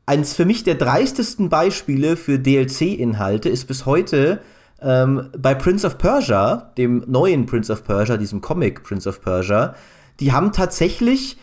[0.06, 4.40] eins für mich der dreistesten Beispiele für DLC-Inhalte ist bis heute
[4.80, 9.74] ähm, bei Prince of Persia, dem neuen Prince of Persia, diesem Comic Prince of Persia.
[10.20, 11.38] Die haben tatsächlich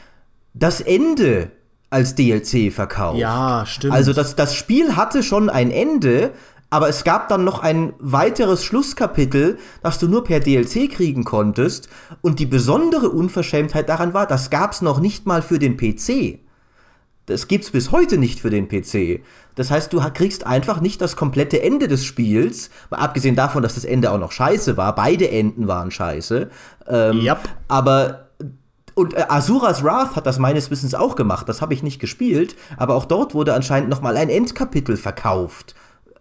[0.53, 1.51] das Ende
[1.93, 3.19] als DLC verkauft.
[3.19, 3.93] Ja, stimmt.
[3.93, 6.31] Also das, das Spiel hatte schon ein Ende,
[6.69, 11.87] aber es gab dann noch ein weiteres Schlusskapitel, das du nur per DLC kriegen konntest.
[12.21, 16.39] Und die besondere Unverschämtheit daran war, das gab's noch nicht mal für den PC.
[17.27, 19.21] Das gibt's bis heute nicht für den PC.
[19.55, 23.75] Das heißt, du kriegst einfach nicht das komplette Ende des Spiels, mal abgesehen davon, dass
[23.75, 24.95] das Ende auch noch scheiße war.
[24.95, 26.49] Beide Enden waren scheiße.
[26.87, 27.37] Ähm, yep.
[27.67, 28.22] Aber
[28.95, 31.47] und äh, Asuras Wrath hat das meines Wissens auch gemacht.
[31.49, 35.75] Das habe ich nicht gespielt, aber auch dort wurde anscheinend noch mal ein Endkapitel verkauft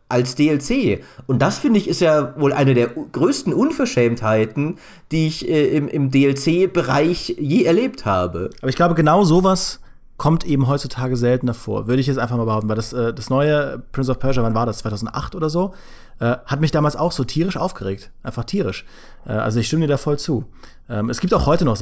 [0.08, 1.02] als DLC.
[1.26, 4.78] Und das finde ich ist ja wohl eine der größten Unverschämtheiten,
[5.10, 8.50] die ich äh, im, im DLC-Bereich je erlebt habe.
[8.60, 9.80] Aber ich glaube, genau sowas
[10.18, 11.88] kommt eben heutzutage seltener vor.
[11.88, 14.54] Würde ich jetzt einfach mal behaupten, weil das, äh, das neue Prince of Persia, wann
[14.54, 14.78] war das?
[14.78, 15.72] 2008 oder so?
[16.20, 18.12] Äh, hat mich damals auch so tierisch aufgeregt.
[18.22, 18.84] Einfach tierisch.
[19.26, 20.44] Äh, also ich stimme dir da voll zu.
[20.92, 21.76] Ähm, es gibt auch heute noch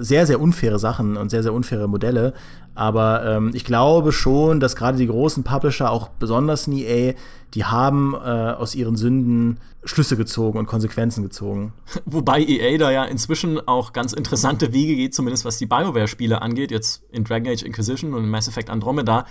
[0.00, 2.34] sehr, sehr unfaire Sachen und sehr, sehr unfaire Modelle.
[2.74, 7.14] Aber ähm, ich glaube schon, dass gerade die großen Publisher, auch besonders in EA,
[7.54, 11.72] die haben äh, aus ihren Sünden Schlüsse gezogen und Konsequenzen gezogen.
[12.04, 16.70] Wobei EA da ja inzwischen auch ganz interessante Wege geht, zumindest was die BioWare-Spiele angeht,
[16.70, 19.24] jetzt in Dragon Age Inquisition und Mass Effect Andromeda,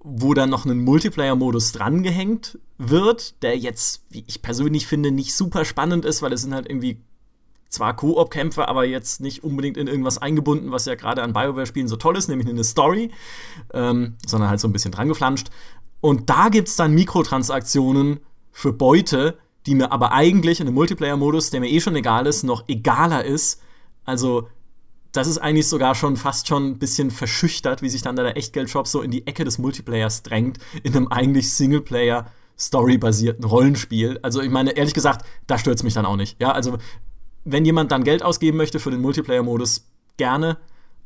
[0.00, 5.66] wo dann noch ein Multiplayer-Modus drangehängt wird, der jetzt, wie ich persönlich finde, nicht super
[5.66, 7.00] spannend ist, weil es sind halt irgendwie
[7.74, 11.96] zwar Koop-Kämpfe, aber jetzt nicht unbedingt in irgendwas eingebunden, was ja gerade an BioWare-Spielen so
[11.96, 13.10] toll ist, nämlich in eine Story,
[13.72, 15.48] ähm, sondern halt so ein bisschen drangeflanscht.
[16.00, 18.20] Und da gibt es dann Mikrotransaktionen
[18.52, 22.42] für Beute, die mir aber eigentlich in einem Multiplayer-Modus, der mir eh schon egal ist,
[22.42, 23.62] noch egaler ist.
[24.04, 24.48] Also,
[25.12, 28.86] das ist eigentlich sogar schon fast schon ein bisschen verschüchtert, wie sich dann der Echtgeldshop
[28.86, 32.26] so in die Ecke des Multiplayers drängt, in einem eigentlich Singleplayer
[32.58, 34.18] Story-basierten Rollenspiel.
[34.22, 36.40] Also, ich meine, ehrlich gesagt, da stört es mich dann auch nicht.
[36.40, 36.78] Ja, also,
[37.44, 39.86] wenn jemand dann Geld ausgeben möchte für den Multiplayer-Modus,
[40.16, 40.58] gerne.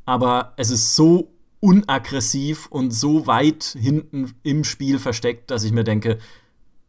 [0.04, 1.30] Aber es ist so
[1.60, 6.18] unaggressiv und so weit hinten im Spiel versteckt, dass ich mir denke,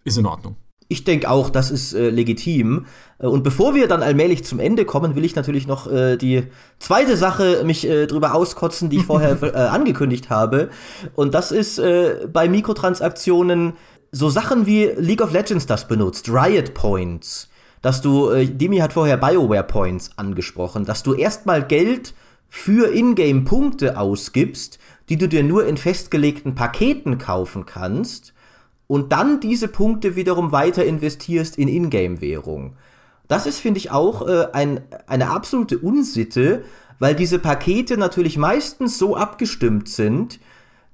[0.03, 0.55] ist in Ordnung.
[0.91, 2.87] Ich denke auch, das ist äh, legitim.
[3.19, 6.43] Äh, und bevor wir dann allmählich zum Ende kommen, will ich natürlich noch äh, die
[6.79, 10.69] zweite Sache mich äh, drüber auskotzen, die ich vorher äh, angekündigt habe.
[11.15, 13.73] Und das ist äh, bei Mikrotransaktionen
[14.11, 17.49] so Sachen wie League of Legends das benutzt, Riot Points.
[17.81, 22.13] Dass du, äh, Demi hat vorher BioWare Points angesprochen, dass du erstmal Geld
[22.49, 28.33] für Ingame-Punkte ausgibst, die du dir nur in festgelegten Paketen kaufen kannst
[28.87, 32.75] und dann diese Punkte wiederum weiter investierst in Ingame-Währung.
[33.27, 36.63] Das ist, finde ich, auch äh, ein, eine absolute Unsitte,
[36.97, 40.39] weil diese Pakete natürlich meistens so abgestimmt sind,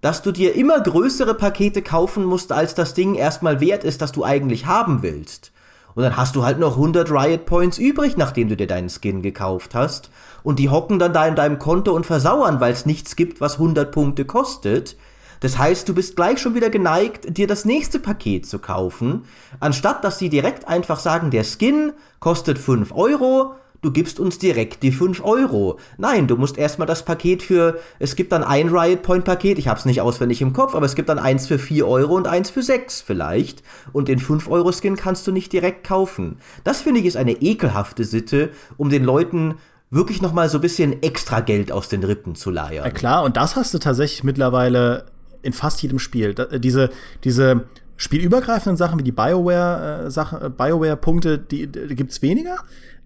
[0.01, 4.11] dass du dir immer größere Pakete kaufen musst, als das Ding erstmal wert ist, das
[4.11, 5.51] du eigentlich haben willst.
[5.95, 9.21] Und dann hast du halt noch 100 Riot Points übrig, nachdem du dir deinen Skin
[9.21, 10.11] gekauft hast.
[10.43, 13.53] Und die hocken dann da in deinem Konto und versauern, weil es nichts gibt, was
[13.53, 14.97] 100 Punkte kostet.
[15.39, 19.23] Das heißt, du bist gleich schon wieder geneigt, dir das nächste Paket zu kaufen,
[19.59, 23.55] anstatt dass sie direkt einfach sagen, der Skin kostet 5 Euro,
[23.85, 25.77] du gibst uns direkt die 5 Euro.
[25.97, 29.67] Nein, du musst erstmal das Paket für, es gibt dann ein Riot Point Paket, ich
[29.67, 32.49] hab's nicht auswendig im Kopf, aber es gibt dann eins für 4 Euro und eins
[32.49, 33.61] für 6 vielleicht.
[33.93, 36.39] Und den 5 Euro Skin kannst du nicht direkt kaufen.
[36.63, 39.55] Das finde ich ist eine ekelhafte Sitte, um den Leuten
[39.91, 42.85] wirklich noch mal so ein bisschen extra Geld aus den Rippen zu leiern.
[42.85, 45.05] Ja klar, und das hast du tatsächlich mittlerweile
[45.43, 46.33] in fast jedem Spiel.
[46.39, 46.89] Äh, diese,
[47.23, 47.65] diese
[47.97, 52.57] spielübergreifenden Sachen wie die BioWare, äh, Sachen, äh, BioWare-Punkte, die, die gibt's weniger.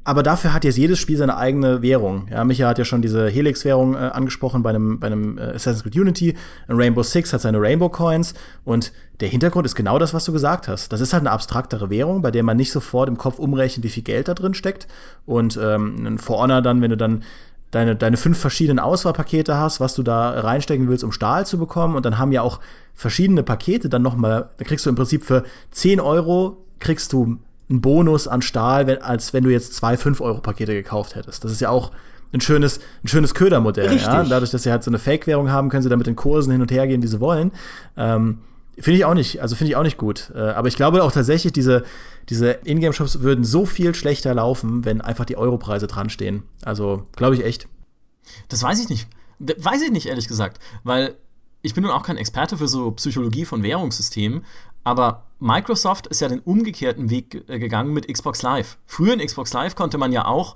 [0.04, 2.28] Aber dafür hat jetzt jedes Spiel seine eigene Währung.
[2.32, 5.84] Ja, Micha hat ja schon diese Helix-Währung äh, angesprochen bei einem, bei einem äh, Assassin's
[5.84, 6.36] Creed Unity.
[6.68, 8.34] Rainbow Six hat seine Rainbow Coins.
[8.64, 10.94] Und der Hintergrund ist genau das, was du gesagt hast.
[10.94, 13.90] Das ist halt eine abstraktere Währung, bei der man nicht sofort im Kopf umrechnet, wie
[13.90, 14.88] viel Geld da drin steckt.
[15.26, 17.24] Und ähm, For Honor dann, wenn du dann
[17.72, 21.96] deine, deine fünf verschiedenen Auswahlpakete hast, was du da reinstecken willst, um Stahl zu bekommen.
[21.96, 22.60] Und dann haben ja auch
[22.96, 27.38] verschiedene Pakete dann nochmal, da kriegst du im Prinzip für 10 Euro kriegst du
[27.70, 31.44] einen Bonus an Stahl, wenn, als wenn du jetzt zwei 5-Euro-Pakete gekauft hättest.
[31.44, 31.92] Das ist ja auch
[32.32, 33.96] ein schönes, ein schönes Ködermodell.
[33.98, 34.24] Ja?
[34.24, 36.62] Dadurch, dass sie halt so eine Fake-Währung haben, können sie da mit den Kursen hin
[36.62, 37.52] und her gehen, die sie wollen.
[37.98, 38.40] Ähm,
[38.78, 40.32] finde ich auch nicht, also finde ich auch nicht gut.
[40.36, 41.84] Äh, aber ich glaube auch tatsächlich, diese,
[42.30, 46.44] diese Ingame-Shops würden so viel schlechter laufen, wenn einfach die Europreise dran stehen.
[46.64, 47.68] Also, glaube ich echt.
[48.48, 49.08] Das weiß ich nicht.
[49.40, 50.60] Weiß ich nicht, ehrlich gesagt.
[50.84, 51.16] Weil
[51.62, 54.46] ich bin nun auch kein Experte für so Psychologie von Währungssystemen,
[54.84, 58.78] aber Microsoft ist ja den umgekehrten Weg äh, gegangen mit Xbox Live.
[58.86, 60.56] Früher in Xbox Live konnte man ja auch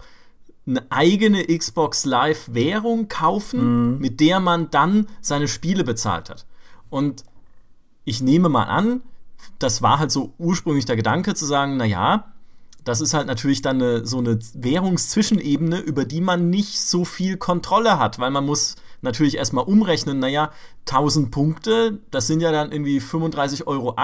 [0.65, 3.99] eine eigene Xbox Live Währung kaufen, mhm.
[3.99, 6.45] mit der man dann seine Spiele bezahlt hat.
[6.89, 7.23] Und
[8.05, 9.01] ich nehme mal an,
[9.59, 12.31] das war halt so ursprünglich der Gedanke zu sagen, naja,
[12.83, 17.37] das ist halt natürlich dann eine, so eine Währungszwischenebene, über die man nicht so viel
[17.37, 20.51] Kontrolle hat, weil man muss natürlich erstmal umrechnen, naja,
[20.87, 23.95] 1000 Punkte, das sind ja dann irgendwie 35,80 Euro,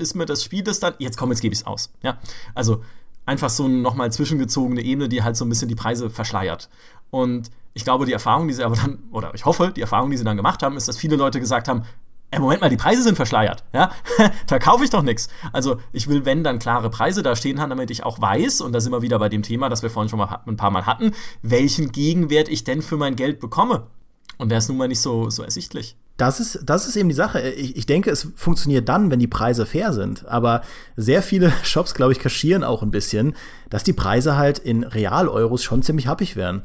[0.00, 1.92] ist mir das Spiel das dann, jetzt komm, jetzt gebe ich es aus.
[2.02, 2.18] Ja,
[2.54, 2.82] also
[3.26, 6.68] einfach so eine nochmal zwischengezogene Ebene, die halt so ein bisschen die Preise verschleiert.
[7.10, 10.16] Und ich glaube, die Erfahrung, die sie aber dann, oder ich hoffe, die Erfahrung, die
[10.16, 11.84] sie dann gemacht haben, ist, dass viele Leute gesagt haben,
[12.32, 13.62] Ey, Moment mal, die Preise sind verschleiert.
[13.74, 13.90] Ja?
[14.46, 15.28] da kaufe ich doch nichts.
[15.52, 18.72] Also ich will, wenn, dann klare Preise da stehen haben, damit ich auch weiß, und
[18.72, 20.86] da sind wir wieder bei dem Thema, das wir vorhin schon mal ein paar Mal
[20.86, 21.12] hatten,
[21.42, 23.86] welchen Gegenwert ich denn für mein Geld bekomme.
[24.38, 25.96] Und der ist nun mal nicht so, so ersichtlich.
[26.16, 27.40] Das ist, das ist eben die Sache.
[27.40, 30.26] Ich, ich denke, es funktioniert dann, wenn die Preise fair sind.
[30.28, 30.62] Aber
[30.96, 33.34] sehr viele Shops, glaube ich, kaschieren auch ein bisschen,
[33.70, 36.62] dass die Preise halt in Real-Euros schon ziemlich happig wären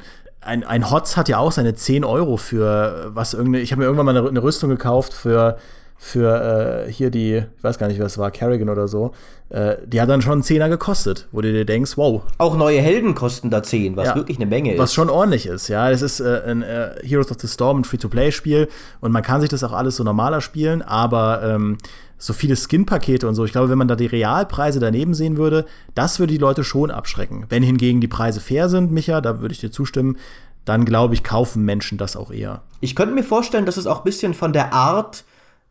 [0.47, 3.85] ein, ein Hotz hat ja auch seine 10 Euro für was irgendeine, ich habe mir
[3.85, 5.57] irgendwann mal eine, eine Rüstung gekauft für
[5.97, 9.13] für äh, hier die, ich weiß gar nicht, was war, Kerrigan oder so,
[9.49, 12.21] äh, die hat dann schon einen Zehner gekostet, wo du dir denkst, wow.
[12.37, 14.79] Auch neue Helden kosten da 10, was ja, wirklich eine Menge ist.
[14.79, 15.89] Was schon ordentlich ist, ja.
[15.89, 18.67] Das ist äh, ein äh, Heroes of the Storm, ein Free-to-Play-Spiel
[19.01, 21.77] und man kann sich das auch alles so normaler spielen, aber ähm,
[22.19, 25.65] so viele Skin-Pakete und so, ich glaube, wenn man da die Realpreise daneben sehen würde,
[25.95, 27.45] das würde die Leute schon abschrecken.
[27.49, 30.17] Wenn hingegen die Preise fair sind, Micha, da würde ich dir zustimmen,
[30.65, 32.61] dann glaube ich, kaufen Menschen das auch eher.
[32.81, 35.23] Ich könnte mir vorstellen, dass es auch ein bisschen von der Art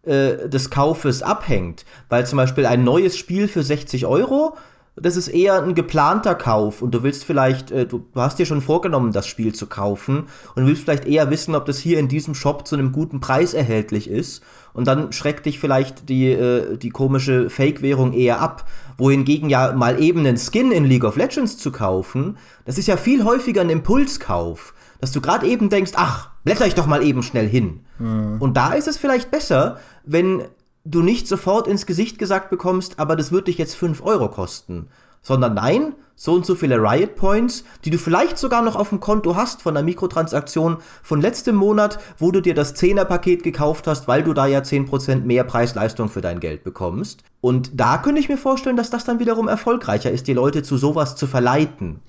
[0.06, 1.84] äh, des Kaufes abhängt.
[2.08, 4.56] Weil zum Beispiel ein neues Spiel für 60 Euro,
[4.98, 8.62] das ist eher ein geplanter Kauf und du willst vielleicht, äh, du, hast dir schon
[8.62, 12.34] vorgenommen, das Spiel zu kaufen und willst vielleicht eher wissen, ob das hier in diesem
[12.34, 14.42] Shop zu einem guten Preis erhältlich ist.
[14.72, 18.66] Und dann schreckt dich vielleicht die, äh, die komische Fake-Währung eher ab.
[18.96, 22.96] Wohingegen ja mal eben einen Skin in League of Legends zu kaufen, das ist ja
[22.96, 27.22] viel häufiger ein Impulskauf dass du gerade eben denkst, ach, blätter ich doch mal eben
[27.22, 27.80] schnell hin.
[27.98, 28.36] Mhm.
[28.40, 30.44] Und da ist es vielleicht besser, wenn
[30.84, 34.88] du nicht sofort ins Gesicht gesagt bekommst, aber das wird dich jetzt 5 Euro kosten.
[35.22, 39.00] Sondern nein, so und so viele Riot Points, die du vielleicht sogar noch auf dem
[39.00, 44.06] Konto hast von der Mikrotransaktion von letztem Monat, wo du dir das 10er-Paket gekauft hast,
[44.06, 47.24] weil du da ja 10% mehr Preis-Leistung für dein Geld bekommst.
[47.40, 50.76] Und da könnte ich mir vorstellen, dass das dann wiederum erfolgreicher ist, die Leute zu
[50.76, 52.02] sowas zu verleiten.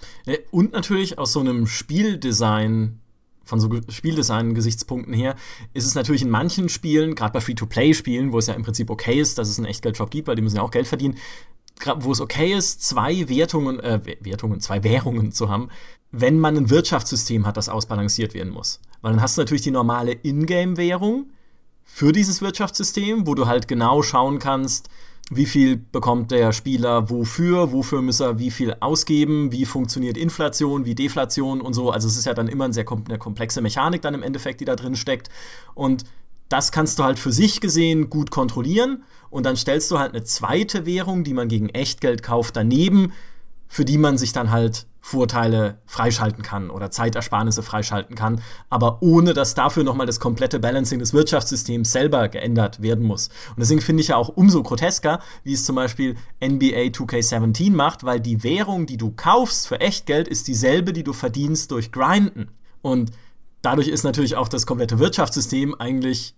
[0.51, 2.99] Und natürlich aus so einem Spieldesign
[3.47, 5.35] von so Spieldesign-Gesichtspunkten her,
[5.73, 9.19] ist es natürlich in manchen Spielen, gerade bei Free-to-Play-Spielen, wo es ja im Prinzip okay
[9.19, 11.17] ist, dass es einen Echtgeldshop gibt, weil die müssen ja auch Geld verdienen,
[11.97, 15.69] wo es okay ist, zwei Wertungen, äh, Wertungen, zwei Währungen zu haben,
[16.11, 18.79] wenn man ein Wirtschaftssystem hat, das ausbalanciert werden muss.
[19.01, 21.27] Weil dann hast du natürlich die normale Ingame-Währung
[21.83, 24.89] für dieses Wirtschaftssystem, wo du halt genau schauen kannst,
[25.29, 30.85] wie viel bekommt der Spieler wofür, wofür muss er wie viel ausgeben, wie funktioniert Inflation,
[30.85, 31.91] wie Deflation und so.
[31.91, 34.75] Also es ist ja dann immer eine sehr komplexe Mechanik dann im Endeffekt, die da
[34.75, 35.29] drin steckt.
[35.73, 36.05] Und
[36.47, 40.23] das kannst du halt für sich gesehen gut kontrollieren und dann stellst du halt eine
[40.23, 43.11] zweite Währung, die man gegen Echtgeld kauft, daneben,
[43.67, 49.33] für die man sich dann halt Vorteile freischalten kann oder Zeitersparnisse freischalten kann, aber ohne
[49.33, 53.29] dass dafür nochmal das komplette Balancing des Wirtschaftssystems selber geändert werden muss.
[53.51, 58.03] Und deswegen finde ich ja auch umso grotesker, wie es zum Beispiel NBA 2K17 macht,
[58.03, 62.51] weil die Währung, die du kaufst für Echtgeld, ist dieselbe, die du verdienst durch Grinden.
[62.81, 63.11] Und
[63.61, 66.35] dadurch ist natürlich auch das komplette Wirtschaftssystem eigentlich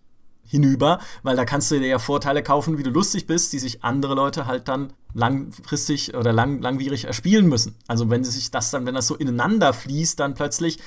[0.50, 3.84] hinüber, weil da kannst du dir ja Vorteile kaufen, wie du lustig bist, die sich
[3.84, 7.76] andere Leute halt dann langfristig oder lang, langwierig erspielen müssen.
[7.88, 10.80] Also wenn sich das dann, wenn das so ineinander fließt, dann plötzlich,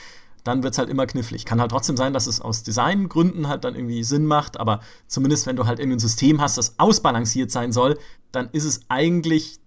[0.45, 1.45] dann wird es halt immer knifflig.
[1.45, 5.47] Kann halt trotzdem sein, dass es aus Designgründen halt dann irgendwie Sinn macht, aber zumindest
[5.47, 7.99] wenn du halt irgendwie ein System hast, das ausbalanciert sein soll,
[8.33, 9.61] dann ist es eigentlich,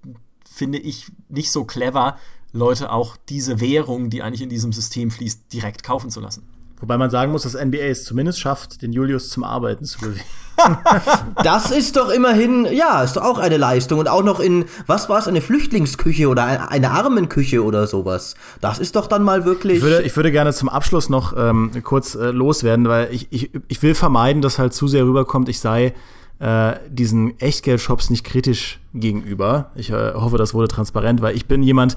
[0.49, 2.17] finde ich, nicht so clever,
[2.51, 6.47] Leute auch diese Währung, die eigentlich in diesem System fließt, direkt kaufen zu lassen.
[6.80, 10.26] Wobei man sagen muss, dass NBA es zumindest schafft, den Julius zum Arbeiten zu bewegen.
[11.43, 13.99] das ist doch immerhin, ja, ist doch auch eine Leistung.
[13.99, 18.36] Und auch noch in, was war es, eine Flüchtlingsküche oder eine Armenküche oder sowas.
[18.61, 19.78] Das ist doch dann mal wirklich.
[19.78, 23.51] Ich würde, ich würde gerne zum Abschluss noch ähm, kurz äh, loswerden, weil ich, ich,
[23.67, 25.93] ich will vermeiden, dass halt zu sehr rüberkommt, ich sei
[26.39, 29.71] äh, diesen Echtgeld-Shops nicht kritisch gegenüber.
[29.76, 31.95] Ich äh, hoffe, das wurde transparent, weil ich bin jemand,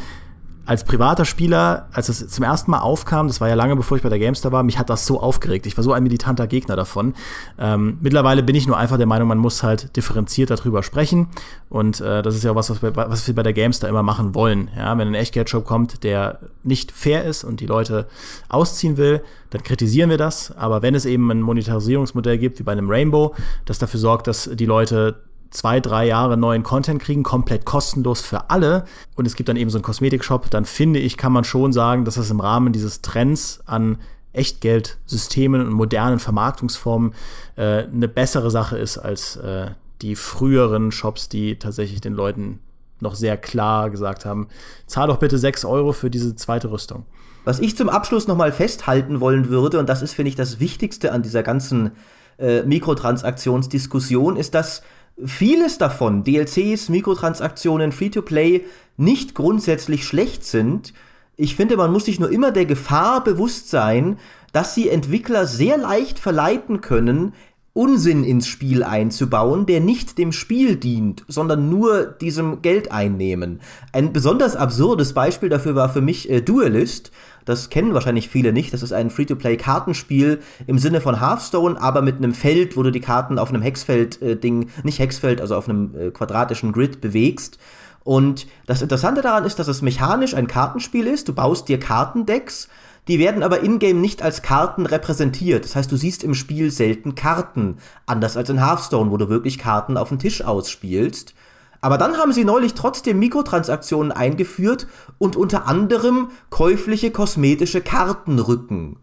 [0.68, 4.02] als privater Spieler, als es zum ersten Mal aufkam, das war ja lange bevor ich
[4.02, 5.64] bei der Gamestar war, mich hat das so aufgeregt.
[5.64, 7.14] Ich war so ein militanter Gegner davon.
[7.58, 11.28] Ähm, mittlerweile bin ich nur einfach der Meinung, man muss halt differenziert darüber sprechen.
[11.70, 14.02] Und äh, das ist ja auch was, was wir, was wir bei der Gamestar immer
[14.02, 14.68] machen wollen.
[14.76, 18.06] Ja, wenn ein Echtgeldshop kommt, der nicht fair ist und die Leute
[18.50, 20.54] ausziehen will, dann kritisieren wir das.
[20.54, 24.50] Aber wenn es eben ein Monetarisierungsmodell gibt, wie bei einem Rainbow, das dafür sorgt, dass
[24.52, 25.16] die Leute
[25.50, 28.84] zwei, drei Jahre neuen Content kriegen, komplett kostenlos für alle.
[29.16, 32.04] Und es gibt dann eben so einen Kosmetikshop, dann finde ich, kann man schon sagen,
[32.04, 33.98] dass das im Rahmen dieses Trends an
[34.32, 37.14] Echtgeldsystemen und modernen Vermarktungsformen
[37.56, 39.70] äh, eine bessere Sache ist als äh,
[40.02, 42.60] die früheren Shops, die tatsächlich den Leuten
[43.00, 44.48] noch sehr klar gesagt haben,
[44.86, 47.04] zahl doch bitte 6 Euro für diese zweite Rüstung.
[47.44, 51.12] Was ich zum Abschluss nochmal festhalten wollen würde, und das ist, finde ich, das Wichtigste
[51.12, 51.92] an dieser ganzen
[52.38, 54.82] äh, Mikrotransaktionsdiskussion, ist, dass
[55.24, 58.64] vieles davon, DLCs, Mikrotransaktionen, Free-to-Play,
[58.96, 60.92] nicht grundsätzlich schlecht sind.
[61.36, 64.18] Ich finde, man muss sich nur immer der Gefahr bewusst sein,
[64.52, 67.32] dass sie Entwickler sehr leicht verleiten können,
[67.74, 73.60] Unsinn ins Spiel einzubauen, der nicht dem Spiel dient, sondern nur diesem Geld einnehmen.
[73.92, 77.12] Ein besonders absurdes Beispiel dafür war für mich äh, Duelist.
[77.48, 78.72] Das kennen wahrscheinlich viele nicht.
[78.74, 83.00] Das ist ein Free-to-Play-Kartenspiel im Sinne von Hearthstone, aber mit einem Feld, wo du die
[83.00, 87.58] Karten auf einem Hexfeld-Ding, äh, nicht Hexfeld, also auf einem äh, quadratischen Grid bewegst.
[88.04, 91.28] Und das Interessante daran ist, dass es mechanisch ein Kartenspiel ist.
[91.28, 92.68] Du baust dir Kartendecks
[93.08, 95.64] Die werden aber in-game nicht als Karten repräsentiert.
[95.64, 97.78] Das heißt, du siehst im Spiel selten Karten.
[98.04, 101.34] Anders als in Hearthstone, wo du wirklich Karten auf den Tisch ausspielst.
[101.80, 104.86] Aber dann haben sie neulich trotzdem Mikrotransaktionen eingeführt
[105.18, 108.96] und unter anderem käufliche kosmetische Kartenrücken.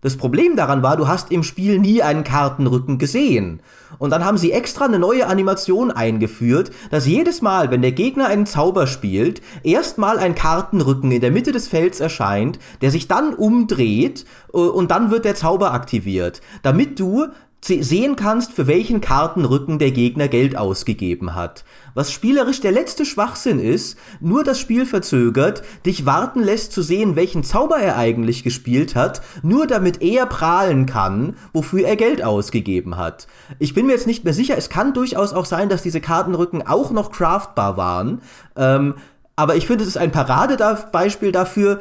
[0.00, 3.60] Das Problem daran war, du hast im Spiel nie einen Kartenrücken gesehen.
[3.98, 8.28] Und dann haben sie extra eine neue Animation eingeführt, dass jedes Mal, wenn der Gegner
[8.28, 13.34] einen Zauber spielt, erstmal ein Kartenrücken in der Mitte des Felds erscheint, der sich dann
[13.34, 14.24] umdreht
[14.54, 17.26] äh, und dann wird der Zauber aktiviert, damit du
[17.60, 21.64] sehen kannst, für welchen Kartenrücken der Gegner Geld ausgegeben hat.
[21.94, 27.16] Was spielerisch der letzte Schwachsinn ist, nur das Spiel verzögert, dich warten lässt zu sehen,
[27.16, 32.96] welchen Zauber er eigentlich gespielt hat, nur damit er prahlen kann, wofür er Geld ausgegeben
[32.96, 33.26] hat.
[33.58, 36.66] Ich bin mir jetzt nicht mehr sicher, es kann durchaus auch sein, dass diese Kartenrücken
[36.66, 38.22] auch noch craftbar waren.
[38.56, 38.94] Ähm,
[39.34, 41.80] aber ich finde, es ist ein Paradebeispiel dafür,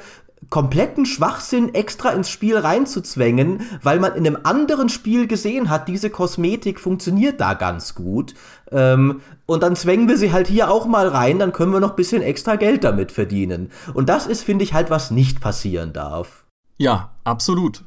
[0.49, 6.09] kompletten Schwachsinn extra ins Spiel reinzuzwängen, weil man in einem anderen Spiel gesehen hat, diese
[6.09, 8.33] Kosmetik funktioniert da ganz gut.
[8.71, 11.91] Ähm, und dann zwängen wir sie halt hier auch mal rein, dann können wir noch
[11.91, 13.71] ein bisschen extra Geld damit verdienen.
[13.93, 16.45] Und das ist, finde ich, halt, was nicht passieren darf.
[16.77, 17.83] Ja, absolut.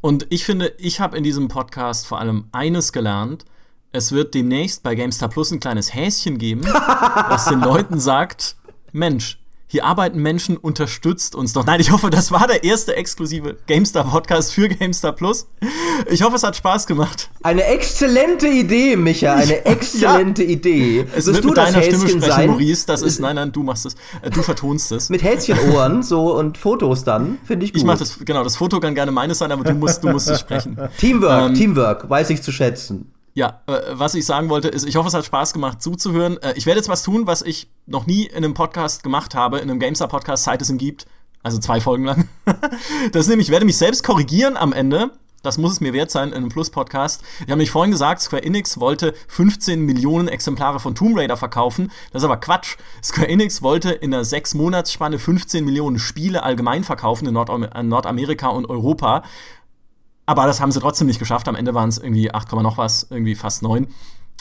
[0.00, 3.44] Und ich finde, ich habe in diesem Podcast vor allem eines gelernt.
[3.90, 6.62] Es wird demnächst bei GameStar Plus ein kleines Häschen geben,
[7.28, 8.56] was den Leuten sagt,
[8.92, 9.40] Mensch,
[9.70, 11.66] hier arbeiten Menschen, unterstützt uns doch.
[11.66, 15.46] Nein, ich hoffe, das war der erste exklusive GameStar-Podcast für GameStar Plus.
[16.10, 17.30] Ich hoffe, es hat Spaß gemacht.
[17.42, 20.50] Eine exzellente Idee, Micha, eine exzellente ja.
[20.50, 21.06] Idee.
[21.14, 22.50] Es wird du mit deiner Stimme sprechen, sein?
[22.50, 22.86] Maurice.
[22.86, 23.94] Das ist, nein, nein, du machst es.
[24.22, 25.10] Äh, du vertonst es.
[25.10, 27.82] Mit Häschenohren so und Fotos dann, finde ich gut.
[27.82, 30.30] Ich mach das, genau, das Foto kann gerne meines sein, aber du musst, du musst
[30.30, 30.78] es sprechen.
[30.96, 33.12] Teamwork, ähm, Teamwork, weiß ich zu schätzen.
[33.38, 36.42] Ja, äh, was ich sagen wollte, ist, ich hoffe, es hat Spaß gemacht zuzuhören.
[36.42, 39.58] Äh, ich werde jetzt was tun, was ich noch nie in einem Podcast gemacht habe,
[39.58, 41.06] in einem GameStar-Podcast, seit es ihn gibt.
[41.44, 42.28] Also zwei Folgen lang.
[43.12, 45.12] das ist nämlich, ich werde mich selbst korrigieren am Ende.
[45.44, 47.22] Das muss es mir wert sein in einem Plus-Podcast.
[47.38, 51.92] Ich habe mich vorhin gesagt, Square Enix wollte 15 Millionen Exemplare von Tomb Raider verkaufen.
[52.12, 52.76] Das ist aber Quatsch.
[53.04, 59.22] Square Enix wollte in einer 6-Monats-Spanne 15 Millionen Spiele allgemein verkaufen in Nordamerika und Europa.
[60.28, 61.48] Aber das haben sie trotzdem nicht geschafft.
[61.48, 63.86] Am Ende waren es irgendwie 8, noch was, irgendwie fast 9.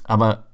[0.03, 0.47] Aber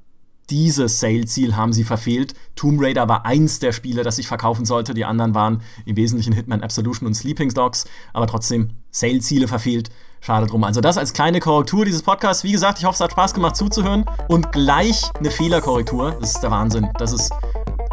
[0.52, 2.36] dieses Sale-Ziel haben sie verfehlt.
[2.56, 4.94] Tomb Raider war eins der Spiele, das sich verkaufen sollte.
[4.94, 7.86] Die anderen waren im Wesentlichen Hitman Absolution und Sleeping Dogs.
[8.14, 9.90] Aber trotzdem Sale-Ziele verfehlt.
[10.22, 10.64] Schade drum.
[10.64, 12.44] Also das als kleine Korrektur dieses Podcasts.
[12.44, 14.06] Wie gesagt, ich hoffe, es hat Spaß gemacht zuzuhören.
[14.28, 16.12] Und gleich eine Fehlerkorrektur.
[16.22, 16.90] Das ist der Wahnsinn.
[17.00, 17.32] Das ist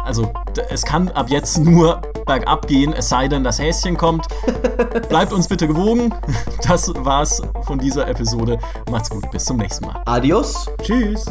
[0.03, 0.31] also
[0.69, 4.27] es kann ab jetzt nur bergab gehen, es sei denn, das Häschen kommt.
[5.09, 6.13] Bleibt uns bitte gewogen.
[6.67, 8.57] Das war's von dieser Episode.
[8.89, 10.01] Macht's gut, bis zum nächsten Mal.
[10.05, 10.69] Adios.
[10.81, 11.25] Tschüss.